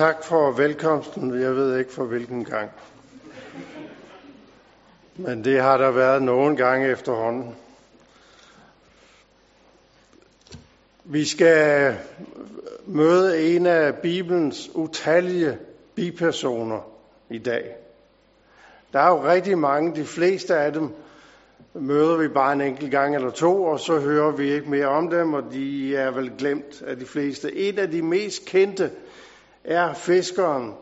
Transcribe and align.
tak 0.00 0.24
for 0.24 0.50
velkomsten. 0.50 1.40
Jeg 1.40 1.56
ved 1.56 1.78
ikke 1.78 1.92
for 1.92 2.04
hvilken 2.04 2.44
gang. 2.44 2.70
Men 5.16 5.44
det 5.44 5.60
har 5.60 5.76
der 5.76 5.90
været 5.90 6.22
nogen 6.22 6.56
gange 6.56 6.88
efterhånden. 6.88 7.54
Vi 11.04 11.24
skal 11.24 11.96
møde 12.86 13.56
en 13.56 13.66
af 13.66 13.94
Bibelens 13.94 14.70
utallige 14.74 15.58
bipersoner 15.94 16.80
i 17.30 17.38
dag. 17.38 17.76
Der 18.92 19.00
er 19.00 19.08
jo 19.08 19.24
rigtig 19.24 19.58
mange, 19.58 19.94
de 19.96 20.04
fleste 20.04 20.56
af 20.56 20.72
dem 20.72 20.88
møder 21.74 22.16
vi 22.16 22.28
bare 22.28 22.52
en 22.52 22.60
enkelt 22.60 22.90
gang 22.90 23.14
eller 23.14 23.30
to, 23.30 23.64
og 23.64 23.80
så 23.80 23.98
hører 23.98 24.30
vi 24.30 24.52
ikke 24.52 24.70
mere 24.70 24.86
om 24.86 25.10
dem, 25.10 25.34
og 25.34 25.42
de 25.52 25.96
er 25.96 26.10
vel 26.10 26.32
glemt 26.38 26.82
af 26.86 26.96
de 26.96 27.06
fleste. 27.06 27.56
En 27.56 27.78
af 27.78 27.90
de 27.90 28.02
mest 28.02 28.44
kendte 28.44 28.90
er 29.64 29.94
fiskeren 29.94 30.74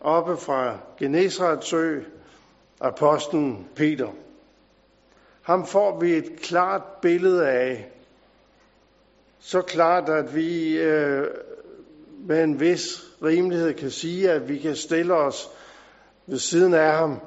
oppe 0.00 0.36
fra 0.36 0.78
Genesrets 0.98 1.66
sø, 1.66 2.00
apostlen 2.80 3.68
Peter. 3.74 4.08
Ham 5.42 5.66
får 5.66 6.00
vi 6.00 6.14
et 6.14 6.40
klart 6.40 6.82
billede 7.02 7.48
af. 7.48 7.92
Så 9.38 9.62
klart, 9.62 10.08
at 10.08 10.34
vi 10.34 10.78
øh, 10.78 11.26
med 12.18 12.44
en 12.44 12.60
vis 12.60 13.04
rimelighed 13.22 13.74
kan 13.74 13.90
sige, 13.90 14.30
at 14.30 14.48
vi 14.48 14.58
kan 14.58 14.76
stille 14.76 15.14
os 15.14 15.50
ved 16.26 16.38
siden 16.38 16.74
af 16.74 16.92
ham 16.92 17.20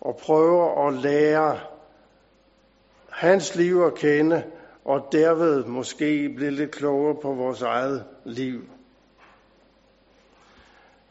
og 0.00 0.16
prøve 0.16 0.86
at 0.86 0.94
lære 0.94 1.60
hans 3.10 3.54
liv 3.54 3.82
at 3.82 3.94
kende, 3.94 4.44
og 4.84 5.08
derved 5.12 5.64
måske 5.64 6.32
blive 6.36 6.50
lidt 6.50 6.70
klogere 6.70 7.14
på 7.22 7.32
vores 7.32 7.62
eget 7.62 8.04
liv. 8.24 8.60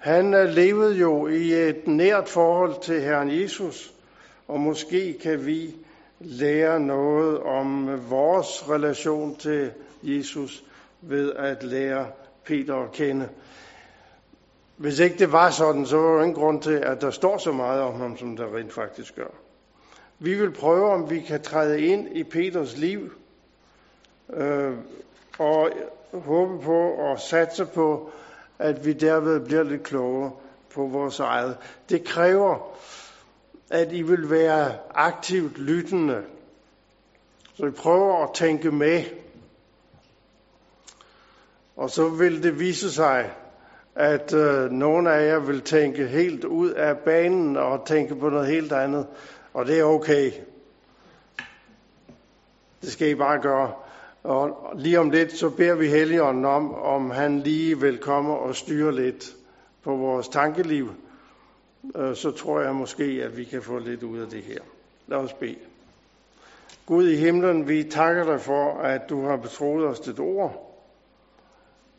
Han 0.01 0.33
øh, 0.33 0.49
levede 0.49 0.95
jo 0.95 1.27
i 1.27 1.53
et 1.53 1.87
nært 1.87 2.29
forhold 2.29 2.81
til 2.81 3.01
Herren 3.01 3.41
Jesus, 3.41 3.94
og 4.47 4.59
måske 4.59 5.17
kan 5.21 5.45
vi 5.45 5.75
lære 6.19 6.80
noget 6.80 7.39
om 7.39 7.89
øh, 7.89 8.11
vores 8.11 8.69
relation 8.69 9.35
til 9.35 9.71
Jesus 10.03 10.63
ved 11.02 11.33
at 11.33 11.63
lære 11.63 12.08
Peter 12.43 12.75
at 12.75 12.91
kende. 12.91 13.30
Hvis 14.77 14.99
ikke 14.99 15.17
det 15.17 15.31
var 15.31 15.49
sådan, 15.49 15.85
så 15.85 15.97
var 15.97 16.15
der 16.15 16.21
ingen 16.23 16.36
grund 16.36 16.61
til, 16.61 16.75
at 16.75 17.02
der 17.02 17.11
står 17.11 17.38
så 17.38 17.52
meget 17.52 17.81
om 17.81 17.99
ham, 17.99 18.17
som 18.17 18.38
der 18.38 18.55
rent 18.58 18.73
faktisk 18.73 19.15
gør. 19.15 19.31
Vi 20.19 20.33
vil 20.33 20.52
prøve, 20.52 20.91
om 20.91 21.09
vi 21.09 21.19
kan 21.19 21.41
træde 21.41 21.81
ind 21.81 22.17
i 22.17 22.23
Peters 22.23 22.77
liv, 22.77 23.13
øh, 24.33 24.73
og 25.39 25.69
håbe 26.13 26.63
på 26.63 26.91
og 26.91 27.19
satse 27.19 27.65
på, 27.65 28.11
at 28.62 28.86
vi 28.86 28.94
derved 28.94 29.40
bliver 29.40 29.64
lidt 29.64 29.84
klogere 29.84 30.31
på 30.73 30.88
vores 30.88 31.20
eget. 31.20 31.58
Det 31.90 32.04
kræver, 32.04 32.78
at 33.70 33.92
I 33.92 34.02
vil 34.02 34.30
være 34.30 34.73
aktivt 34.94 35.58
lyttende. 35.58 36.23
Så 37.54 37.66
I 37.66 37.72
prøver 37.72 38.23
at 38.23 38.34
tænke 38.34 38.72
med. 38.72 39.04
Og 41.76 41.89
så 41.89 42.09
vil 42.09 42.44
det 42.44 42.59
vise 42.59 42.92
sig, 42.92 43.32
at 43.95 44.34
øh, 44.34 44.72
nogle 44.72 45.12
af 45.14 45.28
jer 45.28 45.39
vil 45.39 45.62
tænke 45.62 46.08
helt 46.08 46.45
ud 46.45 46.70
af 46.70 46.98
banen 46.98 47.58
og 47.58 47.86
tænke 47.86 48.16
på 48.16 48.30
noget 48.30 48.48
helt 48.48 48.72
andet. 48.72 49.08
Og 49.54 49.66
det 49.66 49.80
er 49.80 49.84
okay. 49.84 50.32
Det 52.82 52.92
skal 52.92 53.09
I 53.09 53.16
bare 53.16 53.42
gøre. 53.42 53.73
Og 54.23 54.72
lige 54.75 55.00
om 55.00 55.09
lidt, 55.09 55.31
så 55.31 55.50
beder 55.50 55.75
vi 55.75 55.88
Helligånden 55.88 56.45
om, 56.45 56.73
om 56.73 57.11
han 57.11 57.39
lige 57.39 57.80
vil 57.80 57.97
komme 57.97 58.33
og 58.33 58.55
styre 58.55 58.95
lidt 58.95 59.36
på 59.83 59.95
vores 59.95 60.27
tankeliv. 60.27 60.89
Øh, 61.95 62.16
så 62.16 62.31
tror 62.31 62.61
jeg 62.61 62.75
måske, 62.75 63.03
at 63.03 63.38
vi 63.38 63.44
kan 63.44 63.61
få 63.61 63.80
lidt 63.80 64.03
ud 64.03 64.19
af 64.19 64.27
det 64.30 64.44
her. 64.44 64.59
Lad 65.08 65.17
os 65.17 65.33
bede. 65.33 65.58
Gud 66.86 67.09
i 67.09 67.16
himlen, 67.16 67.67
vi 67.67 67.83
takker 67.83 68.23
dig 68.23 68.42
for, 68.42 68.77
at 68.77 69.09
du 69.09 69.26
har 69.26 69.37
betroet 69.37 69.87
os 69.87 69.99
dit 69.99 70.20
ord. 70.20 70.67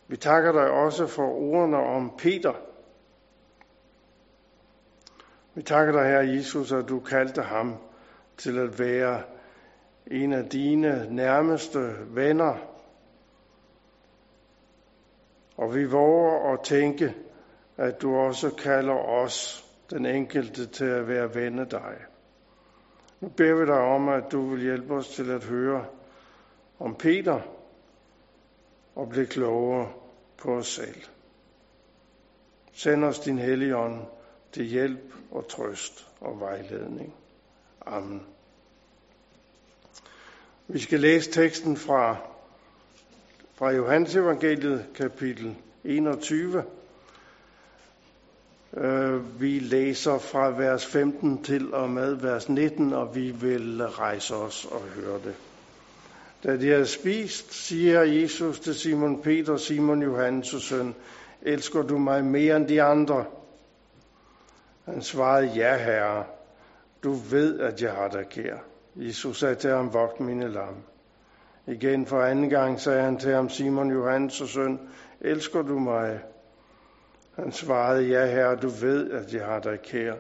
Vi 0.08 0.16
takker 0.16 0.52
dig 0.52 0.70
også 0.70 1.06
for 1.06 1.26
ordene 1.26 1.76
om 1.76 2.12
Peter. 2.18 2.52
Vi 5.54 5.62
takker 5.62 5.92
dig, 5.92 6.04
Herre 6.10 6.26
Jesus, 6.26 6.72
at 6.72 6.88
du 6.88 7.00
kaldte 7.00 7.42
ham 7.42 7.76
til 8.36 8.58
at 8.58 8.78
være 8.78 9.22
en 10.06 10.32
af 10.32 10.48
dine 10.48 11.14
nærmeste 11.14 11.94
venner. 12.06 12.56
Og 15.56 15.74
vi 15.74 15.84
våger 15.84 16.52
at 16.52 16.60
tænke, 16.64 17.14
at 17.76 18.02
du 18.02 18.16
også 18.16 18.50
kalder 18.50 18.94
os, 18.94 19.66
den 19.90 20.06
enkelte, 20.06 20.66
til 20.66 20.84
at 20.84 21.08
være 21.08 21.34
ven 21.34 21.58
af 21.58 21.68
dig. 21.68 21.96
Nu 23.20 23.28
beder 23.28 23.54
vi 23.54 23.66
dig 23.66 23.80
om, 23.80 24.08
at 24.08 24.32
du 24.32 24.46
vil 24.46 24.62
hjælpe 24.62 24.94
os 24.94 25.08
til 25.08 25.30
at 25.30 25.44
høre 25.44 25.86
om 26.78 26.94
Peter 26.94 27.40
og 28.94 29.08
blive 29.08 29.26
klogere 29.26 29.92
på 30.38 30.56
os 30.56 30.66
selv. 30.66 31.02
Send 32.72 33.04
os 33.04 33.20
din 33.20 33.38
hellige 33.38 33.76
ånd 33.76 34.00
til 34.52 34.64
hjælp 34.64 35.14
og 35.30 35.48
trøst 35.48 36.08
og 36.20 36.40
vejledning. 36.40 37.14
Amen. 37.86 38.26
Vi 40.68 40.78
skal 40.78 41.00
læse 41.00 41.30
teksten 41.30 41.76
fra, 41.76 42.16
fra 43.54 43.70
Johannes 43.70 44.16
evangeliet, 44.16 44.86
kapitel 44.94 45.56
21. 45.84 46.64
Øh, 48.76 49.40
vi 49.40 49.58
læser 49.58 50.18
fra 50.18 50.48
vers 50.48 50.86
15 50.86 51.44
til 51.44 51.74
og 51.74 51.90
med 51.90 52.14
vers 52.14 52.48
19, 52.48 52.92
og 52.92 53.14
vi 53.14 53.30
vil 53.30 53.86
rejse 53.86 54.34
os 54.34 54.64
og 54.64 54.80
høre 54.80 55.20
det. 55.24 55.34
Da 56.44 56.56
de 56.56 56.70
havde 56.70 56.86
spist, 56.86 57.54
siger 57.54 58.02
Jesus 58.02 58.60
til 58.60 58.74
Simon 58.74 59.22
Peter, 59.22 59.56
Simon 59.56 60.02
Johannes' 60.02 60.60
søn, 60.60 60.94
elsker 61.42 61.82
du 61.82 61.98
mig 61.98 62.24
mere 62.24 62.56
end 62.56 62.68
de 62.68 62.82
andre? 62.82 63.24
Han 64.84 65.02
svarede, 65.02 65.46
ja 65.46 65.76
herre, 65.76 66.24
du 67.02 67.12
ved, 67.12 67.60
at 67.60 67.82
jeg 67.82 67.92
har 67.92 68.08
dig 68.08 68.28
kær. 68.30 68.71
Jesus 68.96 69.38
sagde 69.38 69.54
til 69.54 69.70
ham, 69.70 69.92
vogt 69.92 70.20
mine 70.20 70.48
lam. 70.48 70.76
Igen 71.66 72.06
for 72.06 72.22
anden 72.22 72.50
gang 72.50 72.80
sagde 72.80 73.02
han 73.02 73.18
til 73.18 73.32
ham, 73.32 73.48
Simon 73.48 73.90
Johannes 73.90 74.32
søn, 74.32 74.80
elsker 75.20 75.62
du 75.62 75.78
mig? 75.78 76.20
Han 77.36 77.52
svarede, 77.52 78.06
ja 78.06 78.26
herre, 78.26 78.56
du 78.56 78.68
ved, 78.68 79.10
at 79.10 79.34
jeg 79.34 79.46
har 79.46 79.60
dig 79.60 79.80
kær. 79.82 80.14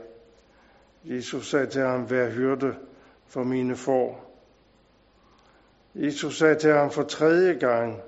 Jesus 1.04 1.50
sagde 1.50 1.66
til 1.66 1.82
ham, 1.82 2.10
vær 2.10 2.30
hyrde 2.30 2.74
for 3.26 3.42
mine 3.42 3.76
får. 3.76 4.32
Jesus 5.94 6.38
sagde 6.38 6.54
til 6.54 6.72
ham 6.72 6.90
for 6.90 7.02
tredje 7.02 7.54
gang, 7.54 8.00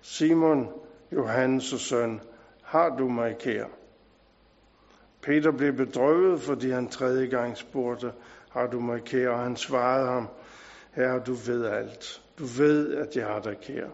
Simon 0.00 0.68
Johannes 1.12 1.64
søn, 1.64 2.20
har 2.62 2.96
du 2.96 3.08
mig 3.08 3.38
kær? 3.38 3.64
Peter 5.22 5.50
blev 5.50 5.72
bedrøvet, 5.72 6.40
fordi 6.40 6.70
han 6.70 6.88
tredje 6.88 7.26
gang 7.26 7.56
spurgte, 7.56 8.12
har 8.52 8.66
du 8.66 8.80
mig 8.80 9.04
kær? 9.04 9.28
Og 9.28 9.38
han 9.38 9.56
svarede 9.56 10.08
ham, 10.08 10.28
herre, 10.92 11.18
du 11.26 11.32
ved 11.32 11.66
alt. 11.66 12.22
Du 12.38 12.44
ved, 12.44 12.94
at 12.94 13.16
jeg 13.16 13.26
har 13.26 13.40
dig 13.40 13.56
kær. 13.58 13.86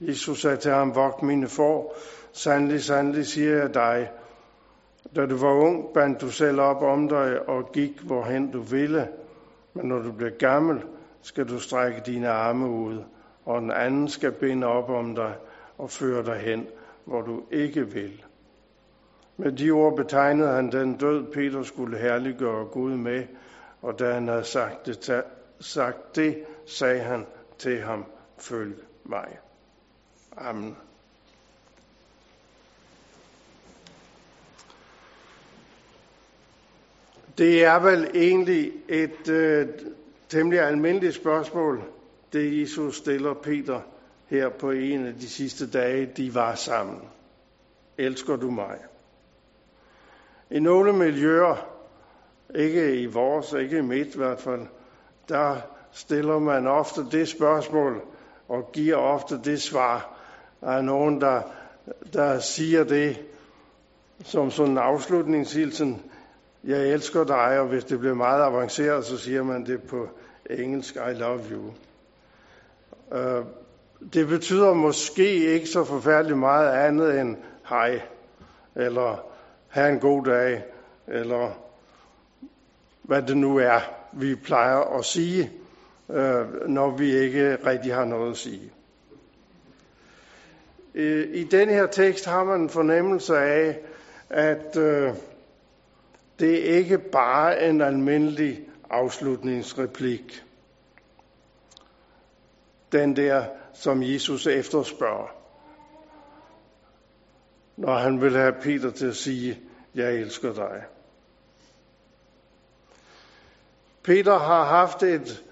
Jesus 0.00 0.40
sagde 0.40 0.56
til 0.56 0.70
ham, 0.70 0.94
vogt 0.94 1.22
mine 1.22 1.48
får. 1.48 1.96
Sandelig, 2.32 2.82
sandelig 2.82 3.26
siger 3.26 3.56
jeg 3.56 3.74
dig, 3.74 4.10
da 5.16 5.26
du 5.26 5.36
var 5.36 5.52
ung, 5.52 5.94
bandt 5.94 6.20
du 6.20 6.30
selv 6.30 6.60
op 6.60 6.82
om 6.82 7.08
dig 7.08 7.48
og 7.48 7.72
gik, 7.72 8.00
hvorhen 8.00 8.50
du 8.50 8.60
ville. 8.60 9.08
Men 9.74 9.86
når 9.86 9.98
du 9.98 10.12
bliver 10.12 10.30
gammel, 10.38 10.82
skal 11.22 11.48
du 11.48 11.58
strække 11.58 12.02
dine 12.06 12.28
arme 12.28 12.68
ud, 12.68 13.02
og 13.44 13.60
den 13.60 13.70
anden 13.70 14.08
skal 14.08 14.32
binde 14.32 14.66
op 14.66 14.90
om 14.90 15.14
dig 15.14 15.34
og 15.78 15.90
føre 15.90 16.24
dig 16.24 16.36
hen, 16.36 16.66
hvor 17.04 17.20
du 17.20 17.42
ikke 17.50 17.92
vil. 17.92 18.24
Med 19.36 19.52
de 19.52 19.70
ord 19.70 19.96
betegnede 19.96 20.48
han 20.48 20.72
den 20.72 20.96
død, 20.96 21.32
Peter 21.32 21.62
skulle 21.62 21.98
herliggøre 21.98 22.64
Gud 22.64 22.96
med, 22.96 23.24
og 23.82 23.98
da 23.98 24.12
han 24.12 24.28
havde 24.28 24.44
sagt 24.44 24.86
det, 24.86 25.24
sagt 25.60 26.16
det 26.16 26.44
sagde 26.66 27.00
han 27.00 27.26
til 27.58 27.80
ham, 27.80 28.04
følg 28.38 28.74
mig. 29.04 29.38
Amen. 30.36 30.76
Det 37.38 37.64
er 37.64 37.78
vel 37.78 38.10
egentlig 38.14 38.72
et 38.88 39.28
øh, 39.28 39.68
temmelig 40.28 40.60
almindeligt 40.60 41.14
spørgsmål, 41.14 41.82
det 42.32 42.60
Jesus 42.60 42.96
stiller 42.96 43.34
Peter 43.34 43.80
her 44.26 44.48
på 44.48 44.70
en 44.70 45.06
af 45.06 45.14
de 45.14 45.28
sidste 45.28 45.70
dage, 45.70 46.06
de 46.16 46.34
var 46.34 46.54
sammen. 46.54 47.00
Elsker 47.98 48.36
du 48.36 48.50
mig? 48.50 48.78
I 50.50 50.60
nogle 50.60 50.92
miljøer, 50.92 51.71
ikke 52.54 53.00
i 53.00 53.06
vores, 53.06 53.52
ikke 53.52 53.78
i 53.78 53.82
mit 53.82 54.14
i 54.14 54.18
hvert 54.18 54.40
fald, 54.40 54.66
der 55.28 55.56
stiller 55.92 56.38
man 56.38 56.66
ofte 56.66 57.06
det 57.10 57.28
spørgsmål 57.28 58.02
og 58.48 58.70
giver 58.72 58.96
ofte 58.96 59.40
det 59.44 59.62
svar. 59.62 60.18
Der 60.60 60.70
er 60.70 60.82
nogen, 60.82 61.20
der, 61.20 61.42
der 62.12 62.38
siger 62.38 62.84
det, 62.84 63.22
som 64.24 64.50
sådan 64.50 64.72
en 64.72 64.78
afslutningshilsen, 64.78 66.02
jeg 66.64 66.88
elsker 66.88 67.24
dig, 67.24 67.60
og 67.60 67.66
hvis 67.66 67.84
det 67.84 67.98
bliver 67.98 68.14
meget 68.14 68.42
avanceret, 68.42 69.04
så 69.04 69.18
siger 69.18 69.42
man 69.42 69.66
det 69.66 69.82
på 69.82 70.08
engelsk, 70.50 70.96
I 70.96 71.14
love 71.14 71.40
you. 71.52 71.72
Øh, 73.18 73.44
det 74.12 74.28
betyder 74.28 74.74
måske 74.74 75.34
ikke 75.34 75.66
så 75.66 75.84
forfærdeligt 75.84 76.38
meget 76.38 76.70
andet 76.70 77.20
end 77.20 77.36
hej, 77.68 78.00
eller 78.76 79.24
have 79.68 79.92
en 79.92 80.00
god 80.00 80.24
dag, 80.24 80.64
eller 81.08 81.50
hvad 83.02 83.22
det 83.22 83.36
nu 83.36 83.56
er, 83.56 83.80
vi 84.12 84.34
plejer 84.34 84.98
at 84.98 85.04
sige, 85.04 85.50
uh, 86.08 86.68
når 86.68 86.90
vi 86.90 87.16
ikke 87.16 87.66
rigtig 87.66 87.94
har 87.94 88.04
noget 88.04 88.30
at 88.30 88.36
sige. 88.36 88.72
I 91.34 91.44
den 91.50 91.68
her 91.68 91.86
tekst 91.86 92.24
har 92.24 92.44
man 92.44 92.60
en 92.60 92.68
fornemmelse 92.68 93.38
af, 93.38 93.78
at 94.30 94.76
øh, 94.76 95.14
det 96.38 96.58
ikke 96.58 96.98
bare 96.98 97.54
er 97.54 97.70
en 97.70 97.80
almindelig 97.80 98.60
afslutningsreplik. 98.90 100.44
Den 102.92 103.16
der, 103.16 103.44
som 103.74 104.02
Jesus 104.02 104.46
efterspørger. 104.46 105.36
Når 107.76 107.94
han 107.94 108.20
vil 108.20 108.36
have 108.36 108.52
Peter 108.52 108.90
til 108.90 109.06
at 109.06 109.16
sige, 109.16 109.58
jeg 109.94 110.14
elsker 110.14 110.54
dig. 110.54 110.84
Peter 114.02 114.38
har 114.38 114.64
haft 114.64 115.02
et 115.02 115.44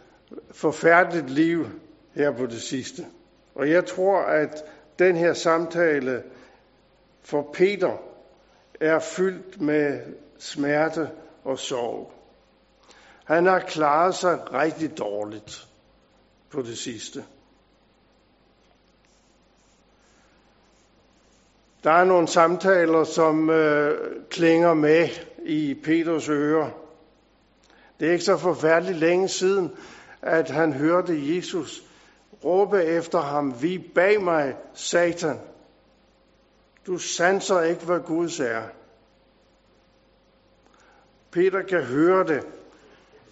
forfærdeligt 0.50 1.30
liv 1.30 1.66
her 2.14 2.30
på 2.36 2.46
det 2.46 2.62
sidste. 2.62 3.06
Og 3.54 3.70
jeg 3.70 3.86
tror, 3.86 4.20
at 4.20 4.64
den 4.98 5.16
her 5.16 5.32
samtale 5.32 6.22
for 7.22 7.50
Peter 7.52 7.96
er 8.80 8.98
fyldt 8.98 9.60
med 9.60 10.00
smerte 10.38 11.10
og 11.44 11.58
sorg. 11.58 12.12
Han 13.24 13.46
har 13.46 13.58
klaret 13.58 14.14
sig 14.14 14.52
rigtig 14.52 14.98
dårligt 14.98 15.66
på 16.50 16.62
det 16.62 16.78
sidste. 16.78 17.24
Der 21.84 21.90
er 21.90 22.04
nogle 22.04 22.28
samtaler, 22.28 23.04
som 23.04 23.50
øh, 23.50 23.98
klinger 24.30 24.74
med 24.74 25.08
i 25.42 25.74
Peters 25.84 26.28
ører. 26.28 26.70
Det 28.00 28.08
er 28.08 28.12
ikke 28.12 28.24
så 28.24 28.36
forfærdeligt 28.36 28.98
længe 28.98 29.28
siden, 29.28 29.70
at 30.22 30.50
han 30.50 30.72
hørte 30.72 31.36
Jesus 31.36 31.82
råbe 32.44 32.84
efter 32.84 33.20
ham, 33.20 33.62
vi 33.62 33.78
bag 33.94 34.22
mig, 34.22 34.56
Satan. 34.74 35.38
Du 36.86 36.98
sanser 36.98 37.62
ikke, 37.62 37.84
hvad 37.84 38.00
Guds 38.00 38.40
er. 38.40 38.62
Peter 41.30 41.62
kan 41.62 41.82
høre 41.82 42.26
det 42.26 42.46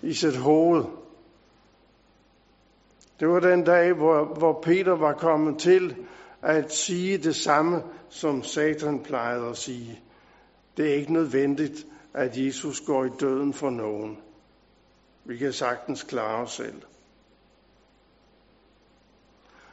i 0.02 0.12
sit 0.12 0.36
hoved. 0.36 0.84
Det 3.20 3.28
var 3.28 3.40
den 3.40 3.64
dag, 3.64 3.92
hvor, 3.92 4.24
hvor 4.24 4.60
Peter 4.62 4.96
var 4.96 5.12
kommet 5.12 5.58
til 5.58 5.96
at 6.42 6.72
sige 6.72 7.18
det 7.18 7.36
samme, 7.36 7.82
som 8.08 8.42
Satan 8.42 9.02
plejede 9.02 9.46
at 9.46 9.56
sige. 9.56 10.00
Det 10.76 10.90
er 10.90 10.94
ikke 10.94 11.12
nødvendigt, 11.12 11.86
at 12.14 12.36
Jesus 12.36 12.80
går 12.80 13.04
i 13.04 13.10
døden 13.20 13.52
for 13.54 13.70
nogen. 13.70 14.18
Vi 15.24 15.36
kan 15.36 15.52
sagtens 15.52 16.02
klare 16.02 16.42
os 16.42 16.52
selv. 16.52 16.82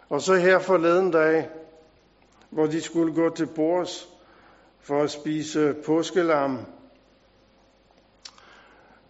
Og 0.09 0.21
så 0.21 0.35
her 0.35 0.59
forleden 0.59 1.11
dag, 1.11 1.49
hvor 2.49 2.65
de 2.65 2.81
skulle 2.81 3.13
gå 3.13 3.35
til 3.35 3.47
bords 3.47 4.09
for 4.79 5.03
at 5.03 5.11
spise 5.11 5.75
påskelam, 5.85 6.65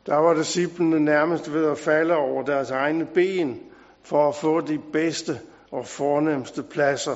der 0.05 0.15
var 0.15 0.33
disciplene 0.33 0.99
nærmest 0.99 1.53
ved 1.53 1.65
at 1.71 1.77
falde 1.77 2.15
over 2.15 2.43
deres 2.43 2.71
egne 2.71 3.05
ben 3.05 3.63
for 4.03 4.29
at 4.29 4.35
få 4.35 4.61
de 4.61 4.79
bedste 4.93 5.41
og 5.71 5.85
fornemmeste 5.85 6.63
pladser. 6.63 7.15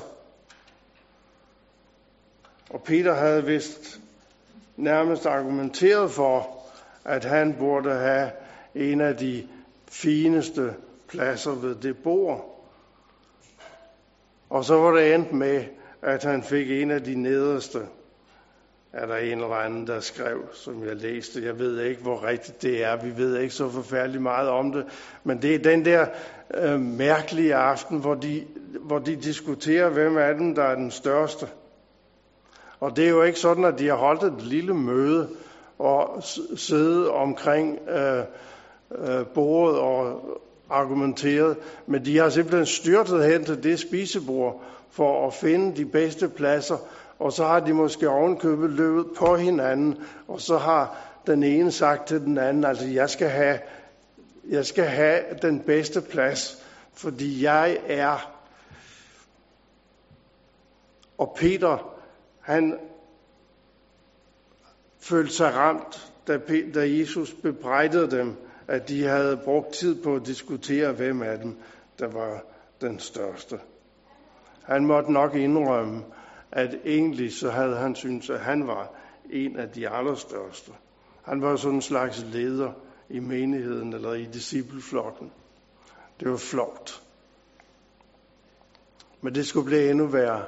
Og 2.69 2.83
Peter 2.83 3.13
havde 3.13 3.45
vist 3.45 3.99
nærmest 4.77 5.25
argumenteret 5.25 6.11
for, 6.11 6.57
at 7.05 7.25
han 7.25 7.55
burde 7.59 7.93
have 7.93 8.31
en 8.75 9.01
af 9.01 9.17
de 9.17 9.47
fineste 9.91 10.73
pladser 11.07 11.51
ved 11.51 11.75
det 11.75 11.97
bord. 11.97 12.65
Og 14.49 14.65
så 14.65 14.75
var 14.75 14.91
det 14.91 15.15
endt 15.15 15.33
med, 15.33 15.63
at 16.01 16.23
han 16.23 16.43
fik 16.43 16.71
en 16.71 16.91
af 16.91 17.03
de 17.03 17.15
nederste 17.15 17.79
er 18.93 19.05
der 19.05 19.15
en 19.15 19.41
eller 19.41 19.55
anden, 19.55 19.87
der 19.87 19.99
skrev, 19.99 20.39
som 20.53 20.85
jeg 20.85 20.95
læste. 20.95 21.45
Jeg 21.45 21.59
ved 21.59 21.81
ikke, 21.81 22.01
hvor 22.01 22.23
rigtigt 22.27 22.61
det 22.61 22.83
er. 22.83 22.95
Vi 22.95 23.17
ved 23.17 23.37
ikke 23.37 23.53
så 23.53 23.69
forfærdeligt 23.69 24.23
meget 24.23 24.49
om 24.49 24.71
det. 24.71 24.85
Men 25.23 25.41
det 25.41 25.55
er 25.55 25.59
den 25.59 25.85
der 25.85 26.05
øh, 26.53 26.79
mærkelige 26.79 27.55
aften, 27.55 27.97
hvor 27.99 28.15
de, 28.15 28.45
hvor 28.81 28.99
de 28.99 29.15
diskuterer, 29.15 29.89
hvem 29.89 30.17
er 30.17 30.33
den, 30.33 30.55
der 30.55 30.63
er 30.63 30.75
den 30.75 30.91
største. 30.91 31.47
Og 32.79 32.95
det 32.95 33.05
er 33.05 33.09
jo 33.09 33.23
ikke 33.23 33.39
sådan, 33.39 33.65
at 33.65 33.79
de 33.79 33.87
har 33.87 33.95
holdt 33.95 34.23
et 34.23 34.41
lille 34.41 34.73
møde 34.73 35.29
og 35.79 36.23
siddet 36.55 37.09
omkring 37.09 37.79
øh, 37.89 38.23
øh, 38.97 39.25
bordet 39.25 39.79
og 39.79 40.21
argumenteret, 40.69 41.57
men 41.87 42.05
de 42.05 42.17
har 42.17 42.29
simpelthen 42.29 42.65
styrtet 42.65 43.25
hen 43.25 43.45
til 43.45 43.63
det 43.63 43.79
spisebord 43.79 44.63
for 44.91 45.27
at 45.27 45.33
finde 45.33 45.75
de 45.75 45.85
bedste 45.85 46.29
pladser 46.29 46.77
og 47.19 47.33
så 47.33 47.45
har 47.45 47.59
de 47.59 47.73
måske 47.73 48.09
ovenkøbet 48.09 48.69
løbet 48.69 49.07
på 49.17 49.35
hinanden, 49.35 50.03
og 50.27 50.41
så 50.41 50.57
har 50.57 50.97
den 51.27 51.43
ene 51.43 51.71
sagt 51.71 52.07
til 52.07 52.21
den 52.21 52.37
anden, 52.37 52.63
altså 52.63 52.87
jeg 52.87 53.09
skal 53.09 53.29
have, 53.29 53.59
jeg 54.49 54.65
skal 54.65 54.85
have 54.85 55.23
den 55.41 55.59
bedste 55.59 56.01
plads, 56.01 56.65
fordi 56.93 57.43
jeg 57.43 57.77
er. 57.87 58.35
Og 61.17 61.35
Peter, 61.37 61.95
han 62.39 62.77
følte 64.99 65.33
sig 65.33 65.55
ramt, 65.55 66.11
da, 66.27 66.39
da 66.73 66.89
Jesus 66.89 67.33
bebrejdede 67.33 68.17
dem, 68.17 68.35
at 68.69 68.89
de 68.89 69.03
havde 69.03 69.37
brugt 69.37 69.73
tid 69.73 70.03
på 70.03 70.15
at 70.15 70.25
diskutere, 70.25 70.91
hvem 70.91 71.21
af 71.21 71.37
dem, 71.39 71.57
der 71.99 72.07
var 72.07 72.43
den 72.81 72.99
største. 72.99 73.59
Han 74.63 74.85
måtte 74.85 75.11
nok 75.11 75.35
indrømme, 75.35 76.03
at 76.51 76.75
egentlig 76.85 77.33
så 77.33 77.49
havde 77.49 77.75
han 77.75 77.95
syntes, 77.95 78.29
at 78.29 78.39
han 78.39 78.67
var 78.67 78.91
en 79.29 79.57
af 79.57 79.69
de 79.69 79.89
allerstørste. 79.89 80.71
Han 81.23 81.41
var 81.41 81.55
sådan 81.55 81.75
en 81.75 81.81
slags 81.81 82.25
leder 82.33 82.71
i 83.09 83.19
menigheden 83.19 83.93
eller 83.93 84.13
i 84.13 84.25
discipleflokken. 84.25 85.31
Det 86.19 86.31
var 86.31 86.37
flot. 86.37 87.01
Men 89.21 89.35
det 89.35 89.47
skulle 89.47 89.65
blive 89.65 89.89
endnu 89.89 90.07
værre. 90.07 90.45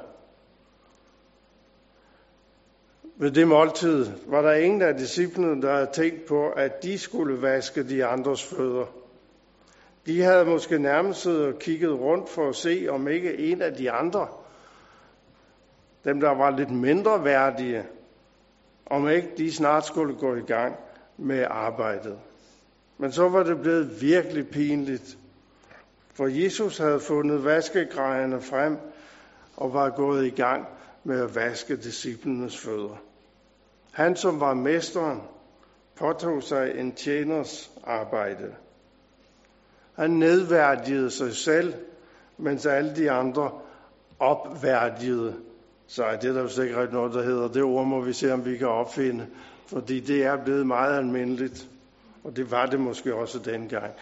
Ved 3.16 3.30
det 3.30 3.48
måltid 3.48 4.06
var 4.26 4.42
der 4.42 4.52
ingen 4.52 4.82
af 4.82 4.94
disciplene, 4.94 5.62
der 5.62 5.74
havde 5.74 5.90
tænkt 5.92 6.26
på, 6.26 6.48
at 6.48 6.82
de 6.82 6.98
skulle 6.98 7.42
vaske 7.42 7.88
de 7.88 8.04
andres 8.04 8.44
fødder. 8.44 8.86
De 10.06 10.22
havde 10.22 10.44
måske 10.44 10.78
nærmest 10.78 11.26
og 11.26 11.58
kigget 11.58 12.00
rundt 12.00 12.28
for 12.28 12.48
at 12.48 12.56
se, 12.56 12.86
om 12.90 13.08
ikke 13.08 13.38
en 13.38 13.62
af 13.62 13.74
de 13.74 13.90
andre 13.90 14.28
dem 16.04 16.20
der 16.20 16.30
var 16.30 16.50
lidt 16.50 16.70
mindre 16.70 17.24
værdige, 17.24 17.84
om 18.86 19.08
ikke 19.08 19.28
de 19.36 19.52
snart 19.52 19.86
skulle 19.86 20.14
gå 20.14 20.34
i 20.34 20.40
gang 20.40 20.76
med 21.16 21.46
arbejdet. 21.50 22.18
Men 22.98 23.12
så 23.12 23.28
var 23.28 23.42
det 23.42 23.60
blevet 23.60 24.02
virkelig 24.02 24.48
pinligt, 24.48 25.18
for 26.14 26.26
Jesus 26.26 26.78
havde 26.78 27.00
fundet 27.00 27.44
vaskegrejerne 27.44 28.40
frem 28.40 28.76
og 29.56 29.72
var 29.74 29.90
gået 29.90 30.26
i 30.26 30.30
gang 30.30 30.66
med 31.04 31.20
at 31.20 31.34
vaske 31.34 31.76
disciplenes 31.76 32.58
fødder. 32.58 32.96
Han, 33.92 34.16
som 34.16 34.40
var 34.40 34.54
mesteren, 34.54 35.20
påtog 35.96 36.42
sig 36.42 36.78
en 36.78 36.92
tjeners 36.92 37.70
arbejde. 37.84 38.54
Han 39.96 40.10
nedværdigede 40.10 41.10
sig 41.10 41.36
selv, 41.36 41.74
mens 42.38 42.66
alle 42.66 42.96
de 42.96 43.10
andre 43.10 43.50
opværdigede 44.18 45.34
så 45.92 46.18
det 46.22 46.28
er 46.30 46.32
der 46.32 46.40
jo 46.40 46.48
sikkert 46.48 46.92
noget, 46.92 47.14
der 47.14 47.22
hedder. 47.22 47.48
Det 47.48 47.62
ord 47.62 47.86
må 47.86 48.00
vi 48.00 48.12
se, 48.12 48.32
om 48.32 48.44
vi 48.44 48.56
kan 48.56 48.68
opfinde. 48.68 49.26
Fordi 49.66 50.00
det 50.00 50.24
er 50.24 50.44
blevet 50.44 50.66
meget 50.66 50.98
almindeligt. 50.98 51.68
Og 52.24 52.36
det 52.36 52.50
var 52.50 52.66
det 52.66 52.80
måske 52.80 53.14
også 53.14 53.38
dengang. 53.38 53.92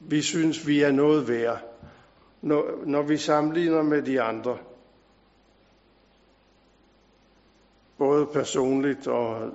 Vi 0.00 0.22
synes, 0.22 0.66
vi 0.66 0.82
er 0.82 0.90
noget 0.90 1.28
værd, 1.28 1.62
når, 2.42 2.64
når 2.84 3.02
vi 3.02 3.16
sammenligner 3.16 3.82
med 3.82 4.02
de 4.02 4.22
andre. 4.22 4.58
Både 7.98 8.26
personligt 8.26 9.06
og 9.06 9.50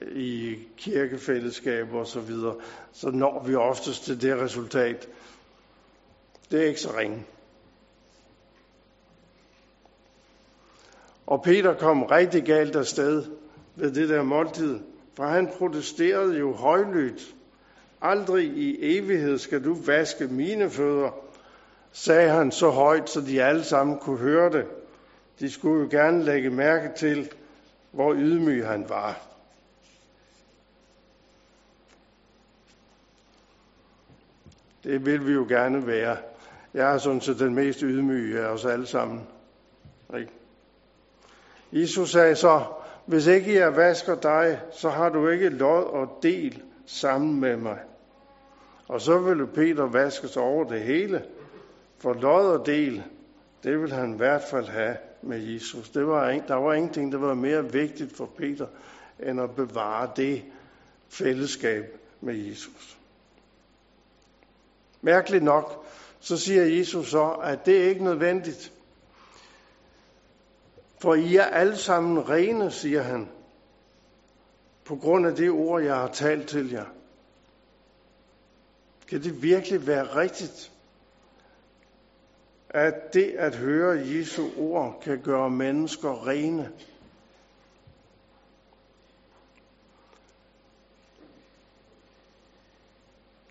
øh, 0.00 0.16
i 0.16 0.58
kirkefællesskab 0.76 1.94
og 1.94 2.06
så 2.06 2.20
videre, 2.20 2.54
så 2.92 3.10
når 3.10 3.44
vi 3.46 3.54
oftest 3.54 4.04
til 4.04 4.22
det 4.22 4.36
resultat. 4.36 5.08
Det 6.50 6.62
er 6.62 6.66
ikke 6.66 6.80
så 6.80 6.98
ringe. 6.98 7.26
Og 11.26 11.42
Peter 11.42 11.74
kom 11.74 12.02
rigtig 12.02 12.44
galt 12.44 12.76
afsted 12.76 13.24
ved 13.76 13.92
det 13.92 14.08
der 14.08 14.22
måltid, 14.22 14.78
for 15.14 15.24
han 15.24 15.48
protesterede 15.58 16.38
jo 16.38 16.52
højlydt. 16.52 17.34
Aldrig 18.00 18.44
i 18.44 18.98
evighed 18.98 19.38
skal 19.38 19.64
du 19.64 19.74
vaske 19.74 20.26
mine 20.26 20.70
fødder, 20.70 21.10
sagde 21.92 22.30
han 22.30 22.52
så 22.52 22.70
højt, 22.70 23.10
så 23.10 23.20
de 23.20 23.42
alle 23.42 23.64
sammen 23.64 23.98
kunne 23.98 24.18
høre 24.18 24.52
det. 24.52 24.66
De 25.40 25.50
skulle 25.50 25.82
jo 25.82 25.88
gerne 25.90 26.24
lægge 26.24 26.50
mærke 26.50 26.90
til, 26.96 27.30
hvor 27.98 28.14
ydmyg 28.14 28.66
han 28.66 28.88
var. 28.88 29.20
Det 34.84 35.06
vil 35.06 35.26
vi 35.26 35.32
jo 35.32 35.46
gerne 35.48 35.86
være. 35.86 36.16
Jeg 36.74 36.94
er 36.94 36.98
sådan 36.98 37.20
set 37.20 37.38
den 37.38 37.54
mest 37.54 37.80
ydmyge 37.80 38.40
af 38.40 38.46
os 38.46 38.64
alle 38.64 38.86
sammen. 38.86 39.26
Ikke? 40.16 40.32
Jesus 41.72 42.10
sagde 42.10 42.36
så, 42.36 42.64
hvis 43.06 43.26
ikke 43.26 43.54
jeg 43.54 43.76
vasker 43.76 44.14
dig, 44.14 44.60
så 44.72 44.90
har 44.90 45.08
du 45.08 45.28
ikke 45.28 45.48
lod 45.48 45.84
og 45.84 46.18
del 46.22 46.62
sammen 46.86 47.40
med 47.40 47.56
mig. 47.56 47.78
Og 48.88 49.00
så 49.00 49.18
ville 49.18 49.46
Peter 49.46 49.86
vaskes 49.86 50.36
over 50.36 50.64
det 50.64 50.80
hele. 50.80 51.24
For 51.98 52.12
lod 52.12 52.58
og 52.58 52.66
del, 52.66 53.02
det 53.62 53.80
vil 53.80 53.92
han 53.92 54.14
i 54.14 54.16
hvert 54.16 54.42
fald 54.50 54.66
have 54.66 54.96
med 55.22 55.40
Jesus. 55.40 55.88
Det 55.88 56.06
var, 56.06 56.30
der 56.48 56.54
var 56.54 56.74
ingenting, 56.74 57.12
der 57.12 57.18
var 57.18 57.34
mere 57.34 57.72
vigtigt 57.72 58.16
for 58.16 58.26
Peter, 58.26 58.66
end 59.18 59.40
at 59.40 59.54
bevare 59.54 60.10
det 60.16 60.44
fællesskab 61.08 61.98
med 62.20 62.34
Jesus. 62.34 62.98
Mærkeligt 65.00 65.44
nok, 65.44 65.86
så 66.20 66.36
siger 66.36 66.64
Jesus 66.64 67.10
så, 67.10 67.30
at 67.30 67.66
det 67.66 67.84
er 67.84 67.88
ikke 67.88 68.04
nødvendigt. 68.04 68.72
For 70.98 71.14
I 71.14 71.36
er 71.36 71.44
alle 71.44 71.76
sammen 71.76 72.28
rene, 72.28 72.70
siger 72.70 73.02
han, 73.02 73.28
på 74.84 74.96
grund 74.96 75.26
af 75.26 75.36
det 75.36 75.50
ord, 75.50 75.82
jeg 75.82 75.94
har 75.94 76.08
talt 76.08 76.48
til 76.48 76.70
jer. 76.70 76.84
Kan 79.08 79.22
det 79.22 79.42
virkelig 79.42 79.86
være 79.86 80.16
rigtigt, 80.16 80.72
at 82.70 83.14
det 83.14 83.30
at 83.30 83.54
høre 83.54 83.98
Jesu 83.98 84.48
ord 84.56 85.00
kan 85.02 85.22
gøre 85.22 85.50
mennesker 85.50 86.26
rene? 86.26 86.72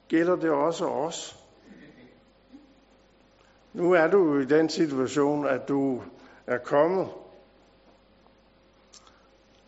Gælder 0.07 0.35
det 0.35 0.49
også 0.49 0.85
os? 0.85 1.43
Nu 3.73 3.91
er 3.91 4.07
du 4.07 4.39
i 4.39 4.45
den 4.45 4.69
situation, 4.69 5.47
at 5.47 5.67
du 5.67 6.03
er 6.47 6.57
kommet, 6.57 7.07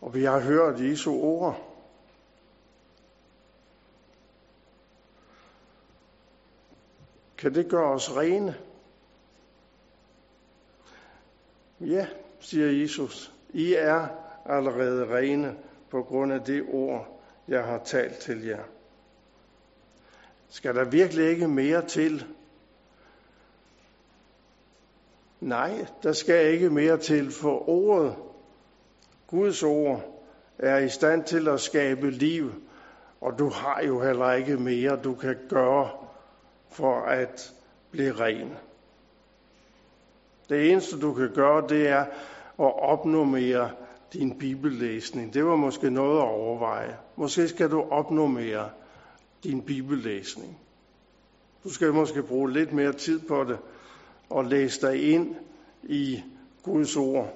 og 0.00 0.14
vi 0.14 0.24
har 0.24 0.40
hørt 0.40 0.80
Jesu 0.80 1.12
ord. 1.12 1.66
Kan 7.38 7.54
det 7.54 7.70
gøre 7.70 7.90
os 7.90 8.16
rene? 8.16 8.69
Ja, 11.80 12.06
siger 12.40 12.66
Jesus. 12.66 13.32
I 13.50 13.74
er 13.74 14.06
allerede 14.46 15.16
rene 15.16 15.56
på 15.90 16.02
grund 16.02 16.32
af 16.32 16.40
det 16.40 16.64
ord, 16.72 17.20
jeg 17.48 17.64
har 17.64 17.78
talt 17.84 18.18
til 18.18 18.46
jer. 18.46 18.62
Skal 20.48 20.74
der 20.74 20.84
virkelig 20.84 21.28
ikke 21.28 21.48
mere 21.48 21.86
til? 21.86 22.26
Nej, 25.40 25.86
der 26.02 26.12
skal 26.12 26.52
ikke 26.52 26.70
mere 26.70 26.98
til, 26.98 27.30
for 27.30 27.68
ordet, 27.68 28.16
Guds 29.26 29.62
ord, 29.62 30.22
er 30.58 30.78
i 30.78 30.88
stand 30.88 31.24
til 31.24 31.48
at 31.48 31.60
skabe 31.60 32.10
liv, 32.10 32.52
og 33.20 33.38
du 33.38 33.48
har 33.48 33.82
jo 33.82 34.00
heller 34.02 34.32
ikke 34.32 34.56
mere, 34.56 35.00
du 35.04 35.14
kan 35.14 35.36
gøre 35.48 35.90
for 36.70 37.00
at 37.00 37.54
blive 37.90 38.12
ren. 38.12 38.56
Det 40.50 40.70
eneste, 40.72 41.00
du 41.00 41.14
kan 41.14 41.30
gøre, 41.34 41.68
det 41.68 41.88
er 41.88 42.00
at 42.58 42.82
opnormere 42.82 43.70
din 44.12 44.38
bibellæsning. 44.38 45.34
Det 45.34 45.44
var 45.44 45.56
måske 45.56 45.90
noget 45.90 46.18
at 46.18 46.24
overveje. 46.28 46.96
Måske 47.16 47.48
skal 47.48 47.70
du 47.70 47.80
opnormere 47.90 48.70
din 49.44 49.62
bibellæsning. 49.62 50.58
Du 51.64 51.70
skal 51.70 51.92
måske 51.92 52.22
bruge 52.22 52.52
lidt 52.52 52.72
mere 52.72 52.92
tid 52.92 53.18
på 53.20 53.44
det 53.44 53.58
og 54.30 54.44
læse 54.44 54.80
dig 54.86 55.12
ind 55.12 55.36
i 55.82 56.22
Guds 56.62 56.96
ord. 56.96 57.34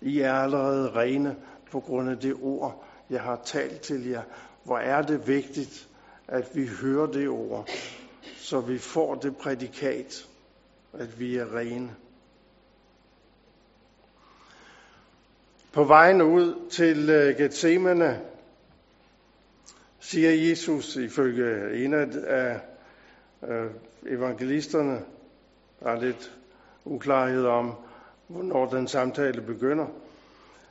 I 0.00 0.20
er 0.20 0.32
allerede 0.32 0.90
rene 0.90 1.36
på 1.70 1.80
grund 1.80 2.10
af 2.10 2.18
det 2.18 2.34
ord, 2.42 2.84
jeg 3.10 3.20
har 3.22 3.40
talt 3.44 3.80
til 3.80 4.08
jer. 4.08 4.22
Hvor 4.64 4.78
er 4.78 5.02
det 5.02 5.28
vigtigt, 5.28 5.88
at 6.28 6.50
vi 6.54 6.66
hører 6.82 7.06
det 7.06 7.28
ord, 7.28 7.68
så 8.36 8.60
vi 8.60 8.78
får 8.78 9.14
det 9.14 9.36
prædikat, 9.36 10.26
at 10.92 11.20
vi 11.20 11.36
er 11.36 11.56
rene. 11.56 11.96
På 15.72 15.84
vejen 15.84 16.22
ud 16.22 16.70
til 16.70 17.10
øh, 17.10 17.36
Gethsemane 17.36 18.20
siger 20.00 20.30
Jesus 20.30 20.96
ifølge 20.96 21.84
en 21.84 21.94
af 21.94 22.60
øh, 23.48 23.70
evangelisterne, 24.06 25.02
der 25.80 25.90
er 25.90 26.00
lidt 26.00 26.32
uklarhed 26.84 27.46
om, 27.46 27.74
hvornår 28.26 28.66
den 28.66 28.88
samtale 28.88 29.42
begynder. 29.42 29.86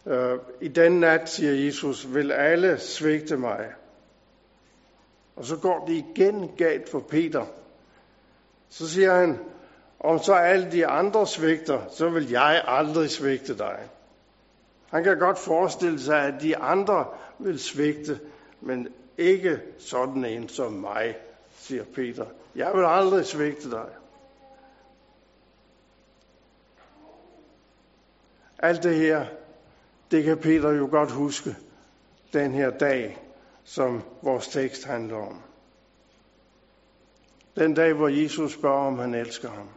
Øh, 0.06 0.40
I 0.62 0.68
den 0.68 1.00
nat, 1.00 1.30
siger 1.30 1.54
Jesus, 1.54 2.14
vil 2.14 2.32
alle 2.32 2.80
svigte 2.80 3.38
mig. 3.38 3.74
Og 5.38 5.46
så 5.46 5.56
går 5.56 5.86
det 5.86 5.94
igen 5.94 6.52
galt 6.58 6.90
for 6.90 7.00
Peter. 7.00 7.46
Så 8.70 8.90
siger 8.90 9.14
han, 9.14 9.40
om 10.00 10.20
så 10.20 10.34
alle 10.34 10.72
de 10.72 10.88
andre 10.88 11.28
svigter, 11.28 11.82
så 11.90 12.10
vil 12.10 12.30
jeg 12.30 12.64
aldrig 12.68 13.10
svigte 13.10 13.58
dig. 13.58 13.90
Han 14.90 15.04
kan 15.04 15.20
godt 15.20 15.38
forestille 15.38 16.00
sig, 16.00 16.22
at 16.22 16.42
de 16.42 16.58
andre 16.58 17.06
vil 17.40 17.60
svigte, 17.60 18.20
men 18.62 18.88
ikke 19.18 19.60
sådan 19.80 20.26
en 20.26 20.50
som 20.50 20.74
mig, 20.74 21.18
siger 21.52 21.84
Peter. 21.96 22.26
Jeg 22.56 22.72
vil 22.74 22.86
aldrig 22.86 23.26
svigte 23.26 23.72
dig. 23.72 23.90
Alt 28.60 28.84
det 28.84 28.96
her, 28.96 29.26
det 30.12 30.24
kan 30.24 30.38
Peter 30.38 30.72
jo 30.72 30.88
godt 30.92 31.12
huske 31.12 31.56
den 32.34 32.52
her 32.52 32.70
dag, 32.70 33.27
som 33.68 34.04
vores 34.22 34.48
tekst 34.48 34.86
handler 34.86 35.18
om. 35.18 35.42
Den 37.56 37.74
dag, 37.74 37.94
hvor 37.94 38.08
Jesus 38.08 38.54
spørger, 38.54 38.88
om 38.88 39.00
han 39.00 39.14
elsker 39.14 39.50
ham. 39.50 39.70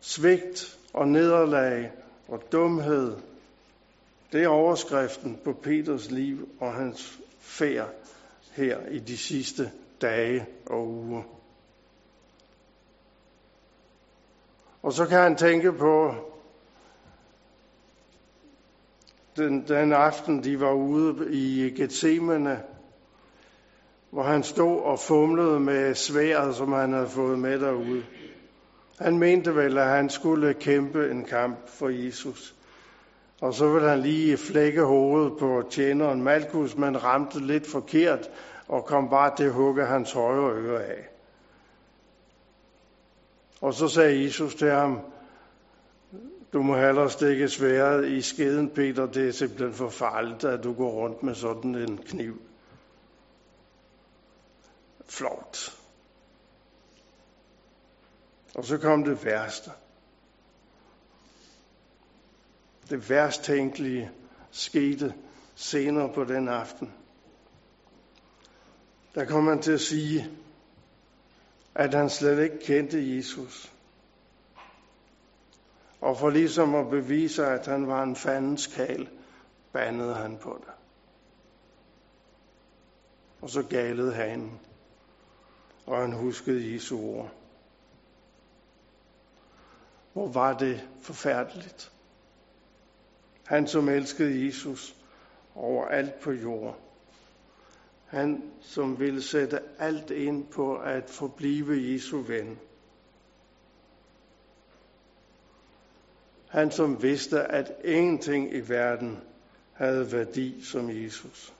Svigt 0.00 0.78
og 0.92 1.08
nederlag 1.08 1.92
og 2.28 2.42
dumhed, 2.52 3.16
det 4.32 4.44
er 4.44 4.48
overskriften 4.48 5.38
på 5.44 5.52
Peters 5.52 6.10
liv 6.10 6.48
og 6.60 6.74
hans 6.74 7.18
færd 7.38 7.88
her 8.52 8.86
i 8.86 8.98
de 8.98 9.18
sidste 9.18 9.72
dage 10.00 10.46
og 10.66 10.88
uger. 10.88 11.22
Og 14.82 14.92
så 14.92 15.06
kan 15.06 15.18
han 15.18 15.36
tænke 15.36 15.72
på 15.72 16.14
den, 19.36 19.68
den 19.68 19.92
aften, 19.92 20.44
de 20.44 20.60
var 20.60 20.72
ude 20.72 21.34
i 21.34 21.70
Gethsemane, 21.70 22.62
hvor 24.10 24.22
han 24.22 24.42
stod 24.42 24.80
og 24.80 24.98
fumlede 24.98 25.60
med 25.60 25.94
sværet, 25.94 26.56
som 26.56 26.72
han 26.72 26.92
havde 26.92 27.08
fået 27.08 27.38
med 27.38 27.60
derude. 27.60 28.04
Han 28.98 29.18
mente 29.18 29.56
vel, 29.56 29.78
at 29.78 29.88
han 29.88 30.10
skulle 30.10 30.54
kæmpe 30.54 31.10
en 31.10 31.24
kamp 31.24 31.68
for 31.68 31.88
Jesus. 31.88 32.54
Og 33.40 33.54
så 33.54 33.72
ville 33.72 33.88
han 33.88 34.00
lige 34.00 34.36
flække 34.36 34.82
hovedet 34.82 35.32
på 35.38 35.62
tjeneren 35.70 36.22
Malkus, 36.22 36.76
men 36.76 37.04
ramte 37.04 37.46
lidt 37.46 37.66
forkert 37.66 38.30
og 38.68 38.84
kom 38.84 39.10
bare 39.10 39.36
til 39.36 39.44
at 39.44 39.52
hugge 39.52 39.86
hans 39.86 40.12
højre 40.12 40.52
øre 40.52 40.84
af. 40.84 41.08
Og 43.60 43.74
så 43.74 43.88
sagde 43.88 44.24
Jesus 44.24 44.54
til 44.54 44.70
ham, 44.70 45.00
du 46.52 46.62
må 46.62 46.76
hellere 46.76 47.10
stikke 47.10 47.48
sværet 47.48 48.08
i 48.08 48.20
skeden, 48.20 48.70
Peter. 48.70 49.06
Det 49.06 49.28
er 49.28 49.32
simpelthen 49.32 49.72
for 49.72 49.88
farligt, 49.88 50.44
at 50.44 50.64
du 50.64 50.72
går 50.72 50.90
rundt 50.90 51.22
med 51.22 51.34
sådan 51.34 51.74
en 51.74 51.98
kniv. 51.98 52.40
Flot. 55.08 55.78
Og 58.54 58.64
så 58.64 58.78
kom 58.78 59.04
det 59.04 59.24
værste. 59.24 59.70
Det 62.90 63.10
værst 63.10 63.42
tænkelige 63.42 64.10
skete 64.50 65.14
senere 65.54 66.12
på 66.14 66.24
den 66.24 66.48
aften. 66.48 66.92
Der 69.14 69.24
kom 69.24 69.46
han 69.46 69.62
til 69.62 69.72
at 69.72 69.80
sige, 69.80 70.30
at 71.74 71.94
han 71.94 72.10
slet 72.10 72.42
ikke 72.42 72.58
kendte 72.58 73.16
Jesus. 73.16 73.72
Og 76.00 76.18
for 76.18 76.30
ligesom 76.30 76.74
at 76.74 76.90
bevise, 76.90 77.46
at 77.46 77.66
han 77.66 77.86
var 77.86 78.02
en 78.02 78.16
fandenskal, 78.16 79.08
bandede 79.72 80.14
han 80.14 80.38
på 80.38 80.62
det. 80.66 80.74
Og 83.42 83.50
så 83.50 83.62
galede 83.62 84.14
han, 84.14 84.60
og 85.86 86.00
han 86.00 86.12
huskede 86.12 86.72
Jesu 86.72 87.00
ord. 87.00 87.30
Hvor 90.12 90.28
var 90.28 90.58
det 90.58 90.88
forfærdeligt. 91.00 91.92
Han, 93.46 93.66
som 93.66 93.88
elskede 93.88 94.46
Jesus 94.46 94.96
over 95.54 95.86
alt 95.86 96.20
på 96.20 96.32
jorden. 96.32 96.74
Han, 98.06 98.52
som 98.60 99.00
ville 99.00 99.22
sætte 99.22 99.60
alt 99.78 100.10
ind 100.10 100.46
på 100.46 100.76
at 100.76 101.10
forblive 101.10 101.92
Jesu 101.92 102.20
ven. 102.22 102.58
Han, 106.48 106.70
som 106.70 107.02
vidste, 107.02 107.42
at 107.42 107.72
ingenting 107.84 108.54
i 108.54 108.60
verden 108.60 109.20
havde 109.72 110.12
værdi 110.12 110.64
som 110.64 110.90
Jesus. 110.90 111.55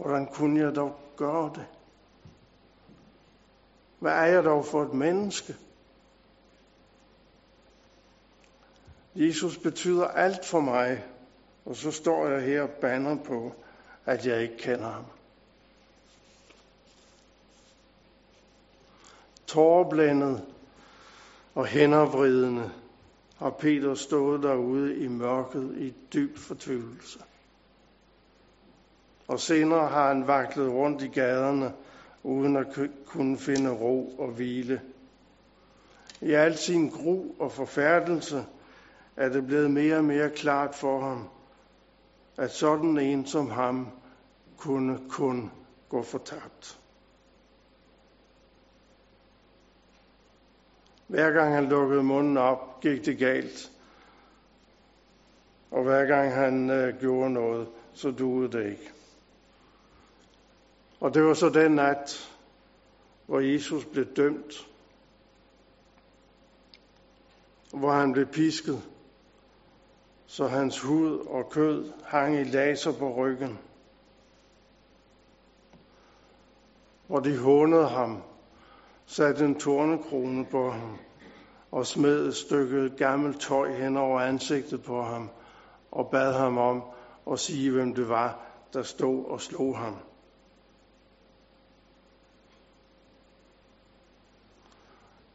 Hvordan 0.00 0.26
kunne 0.26 0.60
jeg 0.60 0.74
dog 0.74 1.00
gøre 1.16 1.52
det? 1.54 1.66
Hvad 3.98 4.12
er 4.12 4.24
jeg 4.24 4.44
dog 4.44 4.64
for 4.64 4.82
et 4.82 4.94
menneske? 4.94 5.56
Jesus 9.14 9.58
betyder 9.58 10.06
alt 10.06 10.44
for 10.44 10.60
mig, 10.60 11.04
og 11.64 11.76
så 11.76 11.90
står 11.90 12.26
jeg 12.26 12.42
her 12.42 12.62
og 12.62 12.70
banner 12.70 13.16
på, 13.24 13.54
at 14.06 14.26
jeg 14.26 14.42
ikke 14.42 14.56
kender 14.56 14.90
ham. 14.90 15.04
Tårblændet 19.46 20.44
og 21.54 21.66
hændervridende 21.66 22.70
har 23.36 23.50
Peter 23.50 23.94
stået 23.94 24.42
derude 24.42 24.96
i 24.96 25.08
mørket 25.08 25.76
i 25.78 25.94
dyb 26.12 26.38
fortvivlelse. 26.38 27.18
Og 29.30 29.40
senere 29.40 29.88
har 29.88 30.08
han 30.08 30.26
vaklet 30.26 30.72
rundt 30.72 31.02
i 31.02 31.06
gaderne, 31.06 31.72
uden 32.22 32.56
at 32.56 32.66
kunne 33.06 33.38
finde 33.38 33.70
ro 33.70 34.14
og 34.18 34.28
hvile. 34.28 34.80
I 36.20 36.32
al 36.32 36.56
sin 36.56 36.88
gru 36.88 37.24
og 37.38 37.52
forfærdelse 37.52 38.44
er 39.16 39.28
det 39.28 39.46
blevet 39.46 39.70
mere 39.70 39.96
og 39.96 40.04
mere 40.04 40.30
klart 40.30 40.74
for 40.74 41.00
ham, 41.00 41.28
at 42.36 42.50
sådan 42.50 42.98
en 42.98 43.26
som 43.26 43.50
ham 43.50 43.88
kunne 44.56 44.98
kun 45.08 45.50
gå 45.88 46.02
fortabt. 46.02 46.78
Hver 51.06 51.30
gang 51.30 51.54
han 51.54 51.64
lukkede 51.64 52.02
munden 52.02 52.36
op, 52.36 52.80
gik 52.80 53.06
det 53.06 53.18
galt. 53.18 53.70
Og 55.70 55.82
hver 55.82 56.04
gang 56.04 56.32
han 56.32 56.70
øh, 56.70 57.00
gjorde 57.00 57.30
noget, 57.30 57.68
så 57.94 58.10
duede 58.10 58.58
det 58.58 58.70
ikke. 58.70 58.92
Og 61.00 61.14
det 61.14 61.24
var 61.24 61.34
så 61.34 61.48
den 61.48 61.72
nat, 61.72 62.30
hvor 63.26 63.40
Jesus 63.40 63.84
blev 63.84 64.04
dømt. 64.04 64.68
Hvor 67.72 67.92
han 67.92 68.12
blev 68.12 68.26
pisket, 68.26 68.82
så 70.26 70.46
hans 70.46 70.80
hud 70.80 71.18
og 71.18 71.50
kød 71.50 71.92
hang 72.04 72.40
i 72.40 72.44
laser 72.44 72.92
på 72.92 73.14
ryggen. 73.14 73.58
Hvor 77.06 77.20
de 77.20 77.38
hånede 77.38 77.88
ham, 77.88 78.22
satte 79.06 79.44
en 79.44 79.60
tornekrone 79.60 80.46
på 80.46 80.70
ham 80.70 80.98
og 81.70 81.86
smed 81.86 82.26
et 82.26 82.36
stykke 82.36 82.96
gammelt 82.96 83.40
tøj 83.40 83.72
hen 83.72 83.96
over 83.96 84.20
ansigtet 84.20 84.82
på 84.82 85.02
ham 85.02 85.30
og 85.90 86.10
bad 86.10 86.32
ham 86.32 86.58
om 86.58 86.82
at 87.32 87.38
sige, 87.38 87.70
hvem 87.70 87.94
det 87.94 88.08
var, 88.08 88.38
der 88.72 88.82
stod 88.82 89.24
og 89.24 89.40
slog 89.40 89.78
ham. 89.78 89.96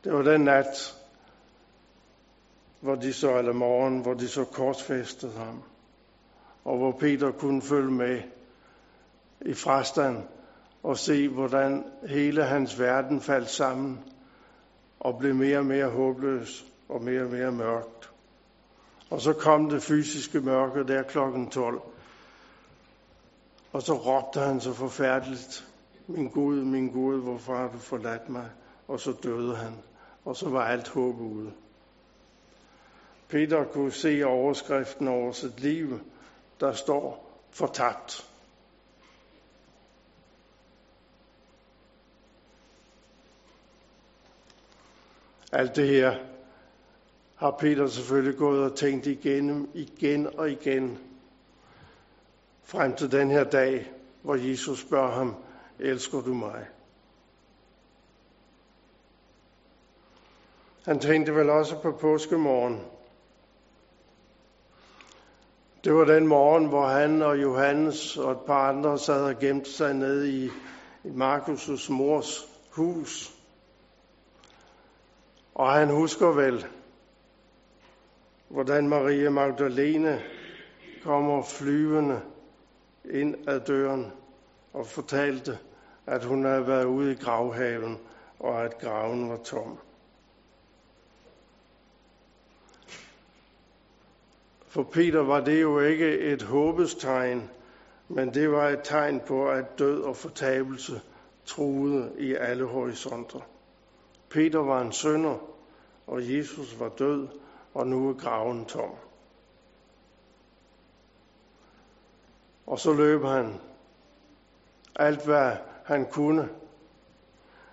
Det 0.05 0.13
var 0.13 0.21
den 0.21 0.41
nat, 0.41 0.95
hvor 2.81 2.95
de 2.95 3.13
så, 3.13 3.37
eller 3.37 3.53
morgen, 3.53 3.99
hvor 4.01 4.13
de 4.13 4.27
så 4.27 4.43
korsfæstede 4.43 5.31
ham, 5.31 5.63
og 6.63 6.77
hvor 6.77 6.91
Peter 6.91 7.31
kunne 7.31 7.61
følge 7.61 7.91
med 7.91 8.21
i 9.41 9.53
frastand 9.53 10.23
og 10.83 10.97
se, 10.97 11.27
hvordan 11.27 11.83
hele 12.09 12.43
hans 12.43 12.79
verden 12.79 13.21
faldt 13.21 13.49
sammen 13.49 13.99
og 14.99 15.17
blev 15.17 15.35
mere 15.35 15.57
og 15.57 15.65
mere 15.65 15.89
håbløs 15.89 16.65
og 16.89 17.01
mere 17.01 17.21
og 17.21 17.29
mere 17.29 17.51
mørkt. 17.51 18.11
Og 19.09 19.21
så 19.21 19.33
kom 19.33 19.69
det 19.69 19.83
fysiske 19.83 20.39
mørke 20.39 20.87
der 20.87 21.03
klokken 21.03 21.49
12. 21.49 21.81
Og 23.73 23.81
så 23.81 23.93
råbte 23.93 24.39
han 24.39 24.61
så 24.61 24.73
forfærdeligt, 24.73 25.67
min 26.07 26.29
Gud, 26.29 26.63
min 26.63 26.91
Gud, 26.91 27.21
hvorfor 27.21 27.55
har 27.55 27.67
du 27.67 27.77
forladt 27.77 28.29
mig? 28.29 28.49
Og 28.87 28.99
så 28.99 29.13
døde 29.23 29.55
han 29.55 29.73
og 30.25 30.35
så 30.35 30.49
var 30.49 30.65
alt 30.65 30.88
håb 30.88 31.19
ude. 31.19 31.53
Peter 33.27 33.63
kunne 33.63 33.91
se 33.91 34.23
overskriften 34.25 35.07
over 35.07 35.31
sit 35.31 35.59
liv, 35.59 35.99
der 36.59 36.73
står 36.73 37.31
fortabt. 37.51 38.29
Alt 45.51 45.75
det 45.75 45.88
her 45.88 46.19
har 47.35 47.51
Peter 47.51 47.88
selvfølgelig 47.88 48.38
gået 48.38 48.71
og 48.71 48.77
tænkt 48.77 49.07
igennem 49.07 49.69
igen 49.73 50.39
og 50.39 50.51
igen, 50.51 50.99
frem 52.63 52.95
til 52.95 53.11
den 53.11 53.31
her 53.31 53.43
dag, 53.43 53.91
hvor 54.21 54.35
Jesus 54.35 54.79
spørger 54.81 55.11
ham, 55.11 55.35
elsker 55.79 56.21
du 56.21 56.33
mig? 56.33 56.67
Han 60.86 61.00
tænkte 61.00 61.36
vel 61.36 61.50
også 61.50 61.82
på 61.82 61.91
påskemorgen. 61.91 62.82
Det 65.84 65.93
var 65.93 66.06
den 66.06 66.28
morgen, 66.28 66.65
hvor 66.65 66.88
han 66.88 67.21
og 67.21 67.41
Johannes 67.41 68.17
og 68.17 68.32
et 68.32 68.39
par 68.48 68.69
andre 68.69 69.00
sad 69.00 69.24
og 69.24 69.39
gemte 69.39 69.71
sig 69.71 69.93
ned 69.93 70.26
i, 70.26 70.50
Markus' 71.06 71.91
mors 71.91 72.48
hus. 72.71 73.34
Og 75.56 75.71
han 75.71 75.89
husker 75.89 76.28
vel, 76.28 76.65
hvordan 78.50 78.89
Maria 78.89 79.30
Magdalene 79.30 80.21
kommer 81.04 81.43
flyvende 81.43 82.21
ind 83.06 83.48
ad 83.48 83.60
døren 83.60 84.12
og 84.74 84.88
fortalte, 84.88 85.58
at 86.06 86.24
hun 86.24 86.45
havde 86.45 86.67
været 86.67 86.86
ude 86.86 87.12
i 87.12 87.15
gravhaven, 87.15 88.00
og 88.39 88.63
at 88.63 88.78
graven 88.78 89.30
var 89.30 89.38
tom. 89.38 89.78
For 94.75 94.83
Peter 94.83 95.19
var 95.19 95.39
det 95.39 95.61
jo 95.61 95.79
ikke 95.79 96.19
et 96.19 96.41
håbestegn, 96.41 97.49
men 98.07 98.33
det 98.33 98.51
var 98.51 98.69
et 98.69 98.79
tegn 98.83 99.21
på, 99.27 99.49
at 99.49 99.79
død 99.79 100.01
og 100.01 100.15
fortabelse 100.15 101.01
truede 101.45 102.11
i 102.17 102.33
alle 102.33 102.65
horisonter. 102.65 103.39
Peter 104.29 104.59
var 104.59 104.81
en 104.81 104.91
sønder, 104.91 105.38
og 106.07 106.33
Jesus 106.33 106.79
var 106.79 106.89
død, 106.89 107.27
og 107.73 107.88
nu 107.88 108.09
er 108.09 108.13
graven 108.13 108.65
tom. 108.65 108.89
Og 112.65 112.79
så 112.79 112.93
løb 112.93 113.23
han 113.23 113.53
alt, 114.95 115.25
hvad 115.25 115.51
han 115.85 116.05
kunne. 116.11 116.49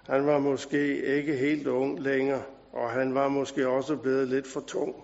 Han 0.07 0.27
var 0.27 0.39
måske 0.39 1.17
ikke 1.17 1.37
helt 1.37 1.67
ung 1.67 2.01
længere, 2.01 2.43
og 2.73 2.91
han 2.91 3.15
var 3.15 3.29
måske 3.29 3.69
også 3.69 3.97
blevet 3.97 4.29
lidt 4.29 4.47
for 4.47 4.61
tung. 4.61 4.95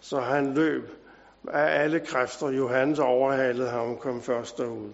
Så 0.00 0.20
han 0.20 0.54
løb 0.54 1.01
af 1.48 1.82
alle 1.82 2.00
kræfter. 2.00 2.48
Johannes 2.48 2.98
overhalede 2.98 3.68
ham 3.68 3.96
kom 3.96 4.22
først 4.22 4.58
derud. 4.58 4.92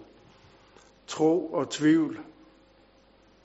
Tro 1.07 1.45
og 1.53 1.69
tvivl, 1.69 2.19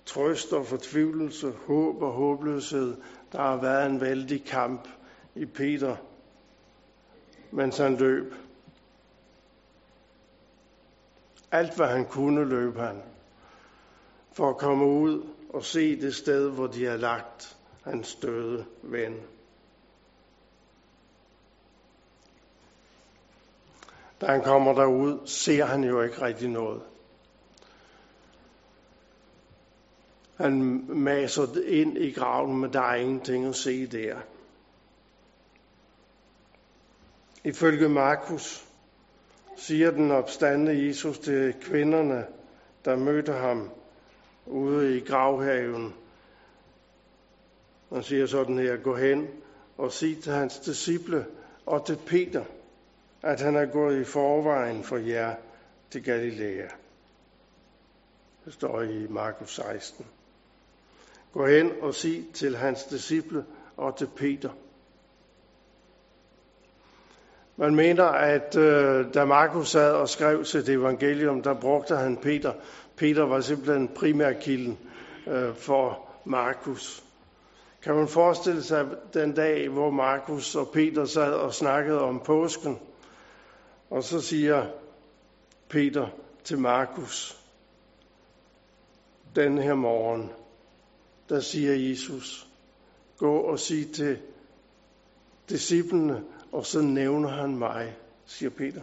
trøst 0.07 0.53
og 0.53 0.67
fortvivlelse, 0.67 1.53
håb 1.67 2.03
og 2.03 2.13
håbløshed. 2.13 2.97
Der 3.33 3.39
har 3.39 3.57
været 3.57 3.87
en 3.87 4.01
vældig 4.01 4.45
kamp 4.45 4.89
i 5.35 5.45
Peter, 5.45 5.97
mens 7.51 7.79
han 7.79 7.97
løb. 7.97 8.35
Alt 11.51 11.77
hvad 11.77 11.87
han 11.87 12.05
kunne 12.05 12.45
løb 12.45 12.77
han, 12.77 13.03
for 14.33 14.51
at 14.51 14.57
komme 14.57 14.87
ud 14.87 15.27
og 15.49 15.65
se 15.65 16.01
det 16.01 16.15
sted, 16.15 16.51
hvor 16.51 16.67
de 16.67 16.85
har 16.85 16.97
lagt 16.97 17.57
hans 17.85 18.15
døde 18.15 18.65
ven. 18.83 19.34
Da 24.21 24.27
han 24.27 24.43
kommer 24.43 24.73
derud, 24.73 25.27
ser 25.27 25.65
han 25.65 25.85
jo 25.85 26.03
ikke 26.03 26.23
rigtig 26.23 26.49
noget. 26.49 26.83
Han 30.37 30.85
maser 30.89 31.47
ind 31.67 31.99
i 31.99 32.13
graven, 32.13 32.61
men 32.61 32.73
der 32.73 32.81
er 32.81 32.95
ingenting 32.95 33.47
at 33.47 33.57
se 33.57 33.87
der. 33.87 34.17
Ifølge 37.45 37.89
Markus 37.89 38.69
siger 39.57 39.91
den 39.91 40.11
opstande 40.11 40.87
Jesus 40.87 41.19
til 41.19 41.55
kvinderne, 41.61 42.27
der 42.85 42.97
mødte 42.97 43.33
ham 43.33 43.71
ude 44.47 44.97
i 44.97 45.01
gravhaven. 45.01 45.95
Han 47.93 48.03
siger 48.03 48.27
sådan 48.27 48.59
her, 48.59 48.77
gå 48.77 48.97
hen 48.97 49.29
og 49.79 49.93
sig 49.93 50.23
til 50.23 50.33
hans 50.33 50.59
disciple 50.59 51.27
og 51.67 51.87
til 51.87 51.99
Peter, 52.07 52.45
at 53.25 53.41
han 53.41 53.57
er 53.57 53.67
gået 53.67 54.01
i 54.01 54.05
forvejen 54.05 54.83
for 54.83 54.97
jer 54.97 55.35
til 55.91 56.05
Galilea. 56.05 56.67
Det 58.45 58.53
står 58.53 58.83
i 58.83 59.07
Markus 59.11 59.55
16. 59.55 60.07
Gå 61.33 61.47
hen 61.47 61.73
og 61.81 61.95
sig 61.95 62.25
til 62.35 62.57
hans 62.57 62.85
disciple 62.85 63.45
og 63.77 63.97
til 63.97 64.09
Peter. 64.17 64.51
Man 67.57 67.75
mener, 67.75 68.05
at 68.05 68.57
øh, 68.57 69.15
da 69.15 69.25
Markus 69.25 69.71
sad 69.71 69.93
og 69.93 70.09
skrev 70.09 70.45
sit 70.45 70.69
evangelium, 70.69 71.43
der 71.43 71.55
brugte 71.55 71.97
han 71.97 72.17
Peter. 72.17 72.53
Peter 72.97 73.23
var 73.23 73.41
simpelthen 73.41 73.89
primærkilden 73.89 74.79
øh, 75.27 75.55
for 75.55 76.09
Markus. 76.25 77.05
Kan 77.83 77.95
man 77.95 78.09
forestille 78.09 78.63
sig 78.63 78.87
den 79.15 79.35
dag, 79.35 79.69
hvor 79.69 79.91
Markus 79.91 80.55
og 80.55 80.69
Peter 80.73 81.05
sad 81.05 81.33
og 81.33 81.55
snakkede 81.55 82.01
om 82.01 82.21
påsken, 82.21 82.79
og 83.95 84.05
så 84.05 84.21
siger 84.21 84.71
Peter 85.69 86.09
til 86.45 86.59
Markus, 86.59 87.43
den 89.37 89.59
her 89.59 89.75
morgen, 89.75 90.31
der 91.29 91.41
siger 91.41 91.75
Jesus, 91.75 92.49
gå 93.19 93.37
og 93.37 93.59
sig 93.59 93.93
til 93.93 94.19
disciplene, 95.49 96.25
og 96.53 96.67
så 96.67 96.81
nævner 96.81 97.29
han 97.29 97.57
mig, 97.59 97.97
siger 98.27 98.51
Peter. 98.51 98.83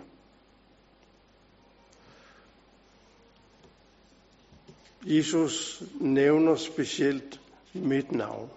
Jesus 5.05 5.83
nævner 5.99 6.55
specielt 6.55 7.41
mit 7.73 8.11
navn. 8.11 8.49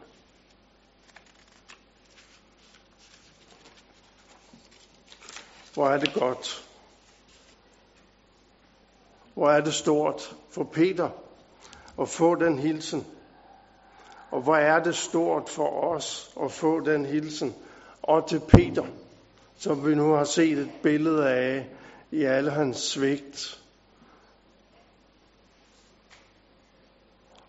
Hvor 5.74 5.88
er 5.88 5.98
det 5.98 6.14
godt. 6.14 6.68
Hvor 9.34 9.50
er 9.50 9.60
det 9.60 9.74
stort 9.74 10.36
for 10.50 10.64
Peter 10.64 11.10
at 12.00 12.08
få 12.08 12.34
den 12.34 12.58
hilsen. 12.58 13.06
Og 14.30 14.40
hvor 14.40 14.56
er 14.56 14.82
det 14.82 14.96
stort 14.96 15.48
for 15.48 15.84
os 15.84 16.30
at 16.42 16.52
få 16.52 16.80
den 16.80 17.06
hilsen. 17.06 17.54
Og 18.02 18.28
til 18.28 18.40
Peter, 18.48 18.86
som 19.56 19.86
vi 19.86 19.94
nu 19.94 20.12
har 20.12 20.24
set 20.24 20.58
et 20.58 20.70
billede 20.82 21.30
af 21.30 21.68
i 22.10 22.24
alle 22.24 22.50
hans 22.50 22.76
svigt. 22.76 23.60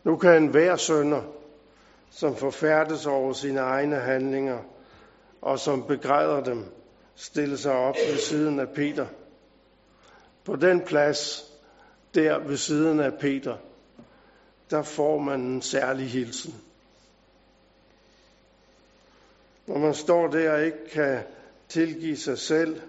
Nu 0.03 0.17
kan 0.17 0.43
en 0.43 0.47
hver 0.47 0.75
sønder, 0.75 1.21
som 2.09 2.35
forfærdes 2.35 3.05
over 3.05 3.33
sine 3.33 3.59
egne 3.59 3.95
handlinger, 3.95 4.59
og 5.41 5.59
som 5.59 5.83
begræder 5.83 6.43
dem, 6.43 6.65
stille 7.15 7.57
sig 7.57 7.71
op 7.71 7.95
ved 7.95 8.17
siden 8.17 8.59
af 8.59 8.69
Peter. 8.69 9.07
På 10.43 10.55
den 10.55 10.81
plads, 10.81 11.51
der 12.13 12.39
ved 12.39 12.57
siden 12.57 12.99
af 12.99 13.19
Peter, 13.19 13.57
der 14.69 14.83
får 14.83 15.19
man 15.19 15.39
en 15.39 15.61
særlig 15.61 16.09
hilsen. 16.09 16.53
Når 19.67 19.77
man 19.77 19.93
står 19.93 20.27
der 20.27 20.51
og 20.51 20.65
ikke 20.65 20.89
kan 20.91 21.23
tilgive 21.67 22.17
sig 22.17 22.37
selv, 22.37 22.81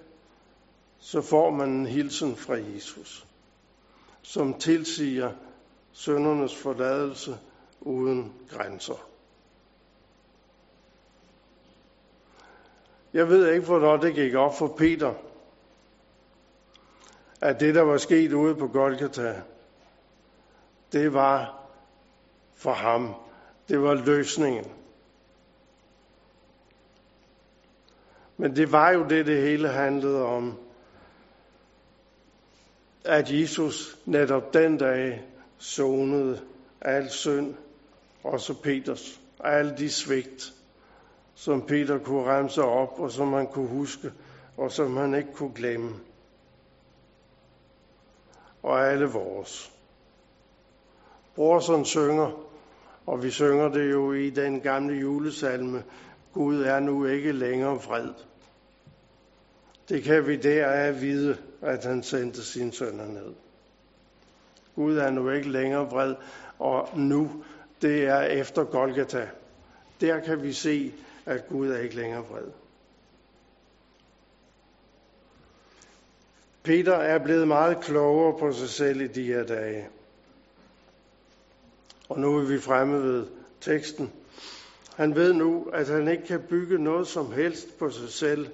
så 0.99 1.21
får 1.21 1.51
man 1.51 1.69
en 1.69 1.87
hilsen 1.87 2.37
fra 2.37 2.55
Jesus, 2.55 3.27
som 4.23 4.59
tilsiger 4.59 5.33
søndernes 5.93 6.57
forladelse 6.57 7.39
uden 7.81 8.33
grænser. 8.51 9.09
Jeg 13.16 13.29
ved 13.29 13.52
ikke, 13.52 13.66
hvornår 13.66 13.96
det 13.96 14.14
gik 14.14 14.35
op 14.35 14.59
for 14.59 14.74
Peter, 14.79 15.14
at 17.40 17.61
det, 17.61 17.74
der 17.74 17.83
var 17.83 17.96
sket 17.96 18.33
ude 18.33 18.55
på 18.55 18.68
Golgata, 18.68 19.42
det 20.92 21.14
var 21.14 21.62
for 22.55 22.72
ham. 22.72 23.14
Det 23.68 23.83
var 23.83 23.94
løsningen. 23.94 24.64
Men 28.37 28.57
det 28.57 28.72
var 28.72 28.90
jo 28.90 29.07
det, 29.09 29.26
det 29.26 29.42
hele 29.42 29.68
handlede 29.68 30.24
om. 30.24 30.59
At 33.05 33.31
Jesus 33.31 33.98
netop 34.05 34.55
den 34.55 34.79
dag 34.79 35.24
sonede 35.59 36.40
al 36.81 37.11
synd, 37.11 37.55
også 38.24 38.55
Peters, 38.55 39.20
alle 39.40 39.76
de 39.79 39.90
svigt, 39.90 40.52
som 41.38 41.62
Peter 41.62 41.99
kunne 41.99 42.25
remse 42.25 42.62
op, 42.62 43.01
og 43.01 43.11
som 43.11 43.33
han 43.33 43.46
kunne 43.46 43.68
huske, 43.68 44.12
og 44.57 44.72
som 44.72 44.96
han 44.96 45.14
ikke 45.14 45.33
kunne 45.33 45.55
glemme. 45.55 45.90
Og 48.62 48.87
alle 48.87 49.07
vores. 49.07 49.72
Brorson 51.35 51.85
synger, 51.85 52.31
og 53.07 53.22
vi 53.22 53.31
synger 53.31 53.68
det 53.68 53.90
jo 53.90 54.12
i 54.12 54.31
den 54.31 54.61
gamle 54.61 54.94
julesalme, 54.94 55.85
Gud 56.33 56.62
er 56.62 56.81
nu 56.81 57.07
ikke 57.07 57.33
længere 57.33 57.81
fred. 57.81 58.09
Det 59.88 60.03
kan 60.03 60.27
vi 60.27 60.37
deraf 60.37 61.01
vide, 61.01 61.37
at 61.62 61.85
han 61.85 62.03
sendte 62.03 62.44
sin 62.44 62.72
søn 62.72 62.94
ned. 62.94 63.35
Gud 64.75 64.96
er 64.96 65.11
nu 65.11 65.31
ikke 65.31 65.49
længere 65.49 65.87
vred, 65.87 66.14
og 66.59 66.88
nu, 66.99 67.44
det 67.83 68.05
er 68.05 68.20
efter 68.20 68.64
Golgata. 68.64 69.29
Der 70.01 70.20
kan 70.20 70.42
vi 70.42 70.53
se, 70.53 70.92
at 71.27 71.49
Gud 71.49 71.71
er 71.71 71.79
ikke 71.79 71.97
længere 71.97 72.25
vred. 72.25 72.51
Peter 76.62 76.95
er 76.95 77.19
blevet 77.19 77.49
meget 77.49 77.81
klogere 77.81 78.39
på 78.39 78.53
sig 78.53 78.69
selv 78.69 79.01
i 79.01 79.07
de 79.07 79.25
her 79.25 79.45
dage. 79.45 79.89
Og 82.09 82.21
nu 82.21 82.39
er 82.39 82.45
vi 82.45 82.61
fremme 82.61 83.03
ved 83.03 83.27
teksten. 83.61 84.12
Han 84.97 85.15
ved 85.15 85.33
nu, 85.33 85.71
at 85.73 85.89
han 85.89 86.09
ikke 86.09 86.27
kan 86.27 86.43
bygge 86.49 86.79
noget 86.79 87.09
som 87.09 87.33
helst 87.33 87.79
på 87.79 87.91
sig 87.91 88.09
selv, 88.09 88.51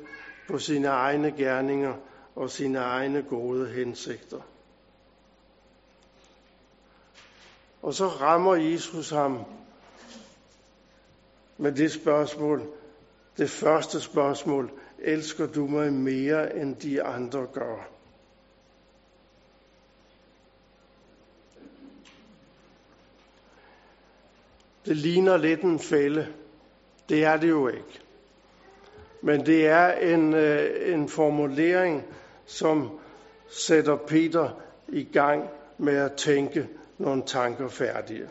på 0.49 0.59
sine 0.59 0.89
egne 0.89 1.33
gerninger 1.33 1.95
og 2.35 2.51
sine 2.51 2.79
egne 2.79 3.23
gode 3.23 3.69
hensigter. 3.69 4.41
Og 7.83 7.95
så 7.95 8.07
rammer 8.07 8.55
Jesus 8.55 9.11
ham 9.11 9.45
med 11.59 11.73
det 11.73 11.93
spørgsmål, 11.93 12.63
det 13.39 13.51
første 13.51 14.01
spørgsmål, 14.01 14.71
elsker 14.99 15.47
du 15.47 15.67
mig 15.67 15.93
mere 15.93 16.57
end 16.57 16.77
de 16.77 17.03
andre 17.03 17.47
gør? 17.53 17.89
Det 24.87 24.97
ligner 24.97 25.37
lidt 25.37 25.61
en 25.63 25.79
fælde. 25.79 26.29
Det 27.09 27.25
er 27.25 27.37
det 27.37 27.49
jo 27.49 27.69
ikke. 27.69 28.01
Men 29.23 29.47
det 29.47 29.67
er 29.67 29.93
en, 29.93 30.35
øh, 30.35 30.93
en 30.95 31.09
formulering, 31.09 32.03
som 32.47 32.99
sætter 33.51 33.97
Peter 33.97 34.61
i 34.89 35.05
gang 35.05 35.49
med 35.79 35.97
at 35.97 36.13
tænke 36.13 36.69
nogle 36.99 37.23
tanker 37.27 37.69
færdige. 37.69 38.29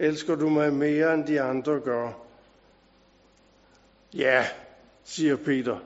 Elsker 0.00 0.34
du 0.34 0.48
mig 0.48 0.72
mere 0.72 1.14
end 1.14 1.26
de 1.26 1.40
andre 1.40 1.80
gør? 1.80 2.12
Ja, 4.14 4.46
siger 5.04 5.36
Peter. 5.36 5.78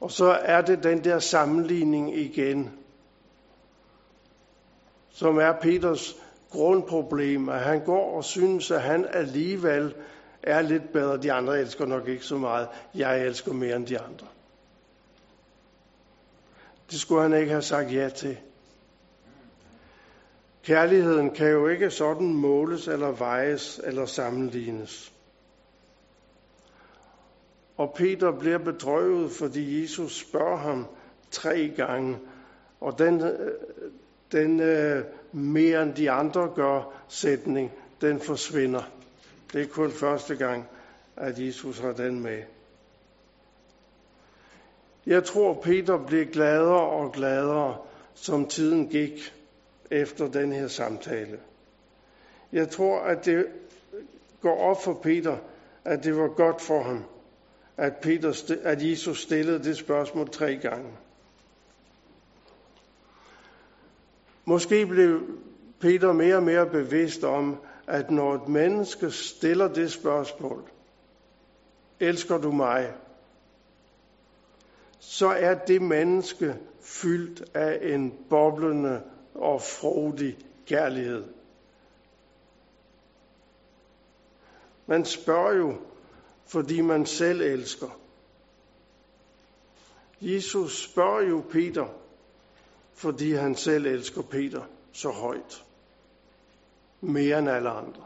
Og 0.00 0.10
så 0.10 0.24
er 0.24 0.60
det 0.60 0.82
den 0.82 1.04
der 1.04 1.18
sammenligning 1.18 2.16
igen, 2.16 2.78
som 5.10 5.38
er 5.38 5.52
Peters 5.52 6.16
grundproblem, 6.50 7.48
at 7.48 7.60
han 7.60 7.84
går 7.84 8.16
og 8.16 8.24
synes, 8.24 8.70
at 8.70 8.82
han 8.82 9.06
alligevel 9.06 9.94
er 10.42 10.62
lidt 10.62 10.92
bedre. 10.92 11.22
De 11.22 11.32
andre 11.32 11.60
elsker 11.60 11.86
nok 11.86 12.08
ikke 12.08 12.24
så 12.24 12.36
meget. 12.36 12.68
Jeg 12.94 13.26
elsker 13.26 13.52
mere 13.52 13.76
end 13.76 13.86
de 13.86 13.98
andre. 13.98 14.26
Det 16.90 17.00
skulle 17.00 17.22
han 17.22 17.32
ikke 17.34 17.50
have 17.50 17.62
sagt 17.62 17.92
ja 17.92 18.08
til. 18.08 18.38
Kærligheden 20.64 21.30
kan 21.30 21.50
jo 21.50 21.68
ikke 21.68 21.90
sådan 21.90 22.34
måles 22.34 22.88
eller 22.88 23.10
vejes 23.10 23.80
eller 23.84 24.06
sammenlignes. 24.06 25.12
Og 27.76 27.94
Peter 27.96 28.38
bliver 28.38 28.58
bedrøvet, 28.58 29.30
fordi 29.30 29.82
Jesus 29.82 30.20
spørger 30.20 30.56
ham 30.56 30.86
tre 31.30 31.72
gange. 31.76 32.18
Og 32.80 32.98
den, 32.98 33.20
øh, 33.20 33.52
den 34.32 34.60
øh, 34.60 35.04
mere 35.32 35.82
end 35.82 35.94
de 35.94 36.10
andre 36.10 36.52
gør 36.54 36.92
sætning, 37.08 37.72
den 38.00 38.20
forsvinder. 38.20 38.82
Det 39.52 39.62
er 39.62 39.66
kun 39.66 39.90
første 39.90 40.36
gang, 40.36 40.68
at 41.16 41.38
Jesus 41.38 41.78
har 41.78 41.92
den 41.92 42.20
med. 42.20 42.42
Jeg 45.06 45.24
tror, 45.24 45.54
Peter 45.62 46.06
blev 46.06 46.26
gladere 46.26 46.80
og 46.80 47.12
gladere, 47.12 47.76
som 48.14 48.46
tiden 48.46 48.88
gik 48.88 49.34
efter 49.94 50.28
den 50.28 50.52
her 50.52 50.68
samtale. 50.68 51.38
Jeg 52.52 52.70
tror, 52.70 53.00
at 53.00 53.24
det 53.24 53.46
går 54.40 54.60
op 54.60 54.82
for 54.82 54.94
Peter, 54.94 55.36
at 55.84 56.04
det 56.04 56.16
var 56.16 56.28
godt 56.28 56.60
for 56.60 56.82
ham, 56.82 57.04
at, 57.76 57.96
Peter, 57.96 58.56
at 58.62 58.90
Jesus 58.90 59.22
stillede 59.22 59.64
det 59.64 59.76
spørgsmål 59.76 60.28
tre 60.28 60.56
gange. 60.56 60.90
Måske 64.44 64.86
blev 64.86 65.20
Peter 65.80 66.12
mere 66.12 66.36
og 66.36 66.42
mere 66.42 66.66
bevidst 66.66 67.24
om, 67.24 67.56
at 67.86 68.10
når 68.10 68.34
et 68.34 68.48
menneske 68.48 69.10
stiller 69.10 69.68
det 69.68 69.92
spørgsmål, 69.92 70.62
elsker 72.00 72.38
du 72.38 72.52
mig? 72.52 72.92
Så 74.98 75.28
er 75.28 75.54
det 75.54 75.82
menneske 75.82 76.56
fyldt 76.80 77.56
af 77.56 77.78
en 77.94 78.14
boblende 78.30 79.02
og 79.34 79.62
frodig 79.62 80.38
kærlighed. 80.66 81.24
Man 84.86 85.04
spørger 85.04 85.52
jo, 85.52 85.76
fordi 86.46 86.80
man 86.80 87.06
selv 87.06 87.40
elsker. 87.40 87.98
Jesus 90.20 90.84
spørger 90.84 91.20
jo 91.20 91.44
Peter, 91.50 91.86
fordi 92.94 93.32
han 93.32 93.54
selv 93.54 93.86
elsker 93.86 94.22
Peter 94.22 94.62
så 94.92 95.10
højt. 95.10 95.64
Mere 97.00 97.38
end 97.38 97.48
alle 97.48 97.70
andre. 97.70 98.04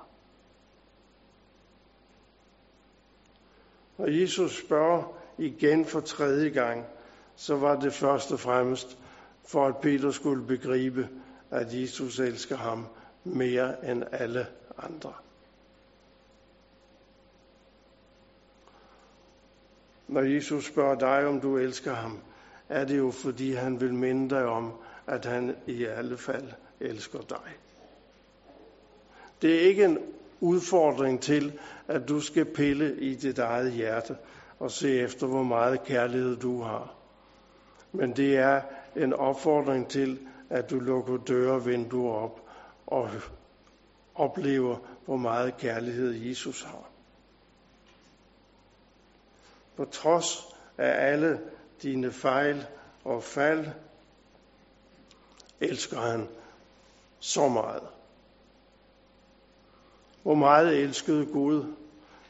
Og 3.99 4.21
Jesus 4.21 4.59
spørger 4.59 5.15
igen 5.39 5.85
for 5.85 6.01
tredje 6.01 6.49
gang, 6.49 6.87
så 7.37 7.57
var 7.57 7.81
det 7.81 7.93
først 7.93 8.33
og 8.33 8.41
fremmest 8.41 8.99
for, 9.49 9.67
at 9.67 9.77
Peter 9.77 10.11
skulle 10.11 10.47
begribe, 10.47 11.09
at 11.51 11.75
Jesus 11.75 12.19
elsker 12.19 12.57
ham 12.57 12.87
mere 13.25 13.91
end 13.91 14.05
alle 14.13 14.47
andre. 14.79 15.13
Når 20.09 20.21
Jesus 20.21 20.65
spørger 20.65 20.99
dig, 20.99 21.27
om 21.27 21.41
du 21.41 21.57
elsker 21.57 21.95
ham, 21.95 22.19
er 22.69 22.85
det 22.85 22.99
jo 22.99 23.11
fordi 23.11 23.53
han 23.53 23.81
vil 23.81 23.95
minde 23.95 24.31
dig 24.31 24.45
om, 24.45 24.73
at 25.07 25.25
han 25.25 25.57
i 25.67 25.85
alle 25.85 26.17
fald 26.17 26.49
elsker 26.81 27.21
dig. 27.21 27.57
Det 29.43 29.55
er 29.55 29.61
ikke 29.61 29.85
en 29.85 29.99
udfordring 30.41 31.21
til, 31.21 31.59
at 31.89 32.09
du 32.09 32.21
skal 32.21 32.45
pille 32.45 32.97
i 33.01 33.15
dit 33.15 33.39
eget 33.39 33.73
hjerte 33.73 34.17
og 34.59 34.71
se 34.71 35.01
efter, 35.01 35.27
hvor 35.27 35.43
meget 35.43 35.85
kærlighed 35.85 36.37
du 36.37 36.63
har. 36.63 36.95
Men 37.93 38.17
det 38.17 38.37
er 38.37 38.63
en 38.99 39.13
opfordring 39.13 39.89
til, 39.89 40.29
at 40.51 40.71
du 40.71 40.79
lukker 40.79 41.17
døre 41.17 41.53
og 41.53 41.67
vinduer 41.67 42.15
op 42.15 42.41
og 42.87 43.11
oplever, 44.15 44.77
hvor 45.05 45.17
meget 45.17 45.57
kærlighed 45.57 46.13
Jesus 46.13 46.63
har. 46.63 46.89
På 49.77 49.85
trods 49.85 50.57
af 50.79 51.13
alle 51.13 51.41
dine 51.83 52.13
fejl 52.13 52.67
og 53.05 53.23
fald, 53.23 53.67
elsker 55.61 56.01
han 56.01 56.29
så 57.21 57.49
meget. 57.49 57.83
Hvor 60.23 60.35
meget 60.35 60.77
elskede 60.77 61.27
Gud 61.27 61.75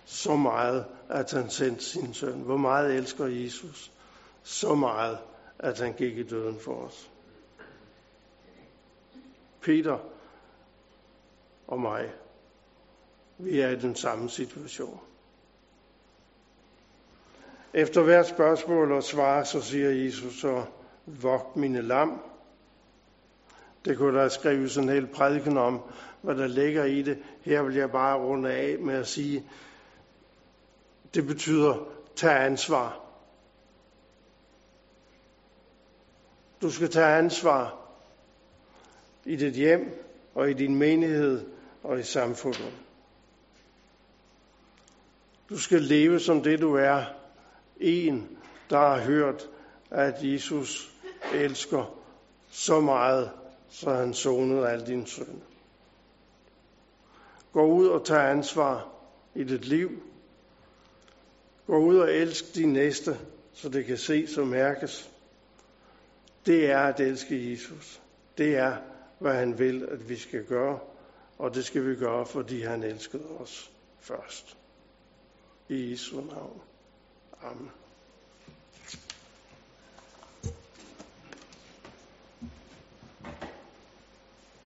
så 0.05 0.37
meget, 0.37 0.85
at 1.09 1.33
han 1.33 1.51
sendte 1.51 1.85
sin 1.85 2.15
søn. 2.15 2.41
Hvor 2.41 2.57
meget 2.57 2.95
elsker 2.95 3.27
Jesus 3.27 3.93
så 4.43 4.75
meget, 4.75 5.19
at 5.59 5.79
han 5.79 5.93
gik 5.93 6.19
i 6.19 6.23
døden 6.23 6.61
for 6.61 6.75
os. 6.75 7.11
Peter 9.61 9.99
og 11.67 11.81
mig, 11.81 12.13
vi 13.39 13.61
er 13.61 13.69
i 13.69 13.77
den 13.77 13.95
samme 13.95 14.31
situation. 14.31 15.01
Efter 17.75 18.03
hvert 18.03 18.27
spørgsmål 18.27 18.93
og 18.93 19.03
svar, 19.03 19.45
så 19.45 19.61
siger 19.61 19.91
Jesus 19.91 20.41
så, 20.41 20.65
vogt 21.07 21.57
mine 21.57 21.83
lam. 21.83 22.21
Det 23.85 23.99
kunne 23.99 24.19
der 24.19 24.29
skrives 24.29 24.77
en 24.77 24.89
hel 24.89 25.07
prædiken 25.07 25.57
om, 25.57 25.81
hvad 26.23 26.35
der 26.35 26.47
ligger 26.47 26.85
i 26.85 27.03
det. 27.03 27.19
Her 27.43 27.63
vil 27.63 27.75
jeg 27.75 27.91
bare 27.91 28.19
runde 28.19 28.53
af 28.53 28.79
med 28.79 28.95
at 28.95 29.07
sige, 29.07 29.45
det 31.15 31.27
betyder, 31.27 31.89
tag 32.17 32.45
ansvar. 32.45 33.08
Du 36.63 36.71
skal 36.71 36.91
tage 36.91 37.17
ansvar 37.19 37.79
i 39.25 39.37
dit 39.37 39.55
hjem 39.55 40.05
og 40.35 40.51
i 40.51 40.53
din 40.53 40.75
menighed 40.75 41.47
og 41.83 41.99
i 41.99 42.03
samfundet. 42.03 42.73
Du 45.49 45.59
skal 45.59 45.83
leve 45.83 46.21
som 46.21 46.43
det 46.43 46.61
du 46.61 46.75
er. 46.75 47.05
En, 47.81 48.39
der 48.71 48.79
har 48.79 49.01
hørt, 49.01 49.49
at 49.91 50.15
Jesus 50.23 50.93
elsker 51.35 51.95
så 52.51 52.81
meget, 52.81 53.31
så 53.69 53.91
han 53.91 54.15
sonede 54.15 54.69
al 54.69 54.87
din 54.87 55.07
synder. 55.07 55.47
Gå 57.53 57.67
ud 57.67 57.87
og 57.87 58.07
tag 58.07 58.31
ansvar 58.31 58.89
i 59.35 59.45
dit 59.45 59.65
liv. 59.65 60.03
Gå 61.67 61.79
ud 61.79 61.99
og 61.99 62.13
elsk 62.13 62.55
din 62.55 62.73
næste, 62.73 63.19
så 63.53 63.69
det 63.69 63.85
kan 63.85 63.99
ses 63.99 64.39
og 64.39 64.47
mærkes. 64.47 65.11
Det 66.47 66.71
er 66.71 66.79
at 66.79 67.01
elske 67.01 67.51
Jesus. 67.51 68.01
Det 68.39 68.57
er, 68.57 68.77
hvad 69.19 69.35
han 69.35 69.59
vil, 69.59 69.89
at 69.91 70.09
vi 70.09 70.17
skal 70.17 70.45
gøre. 70.45 70.79
Og 71.39 71.55
det 71.55 71.65
skal 71.65 71.87
vi 71.87 71.97
gøre, 71.97 72.27
fordi 72.27 72.61
han 72.61 72.83
elskede 72.83 73.27
os 73.39 73.71
først. 74.01 74.57
I 75.69 75.91
Jesu 75.91 76.21
navn. 76.21 76.61
Amen. 77.43 77.71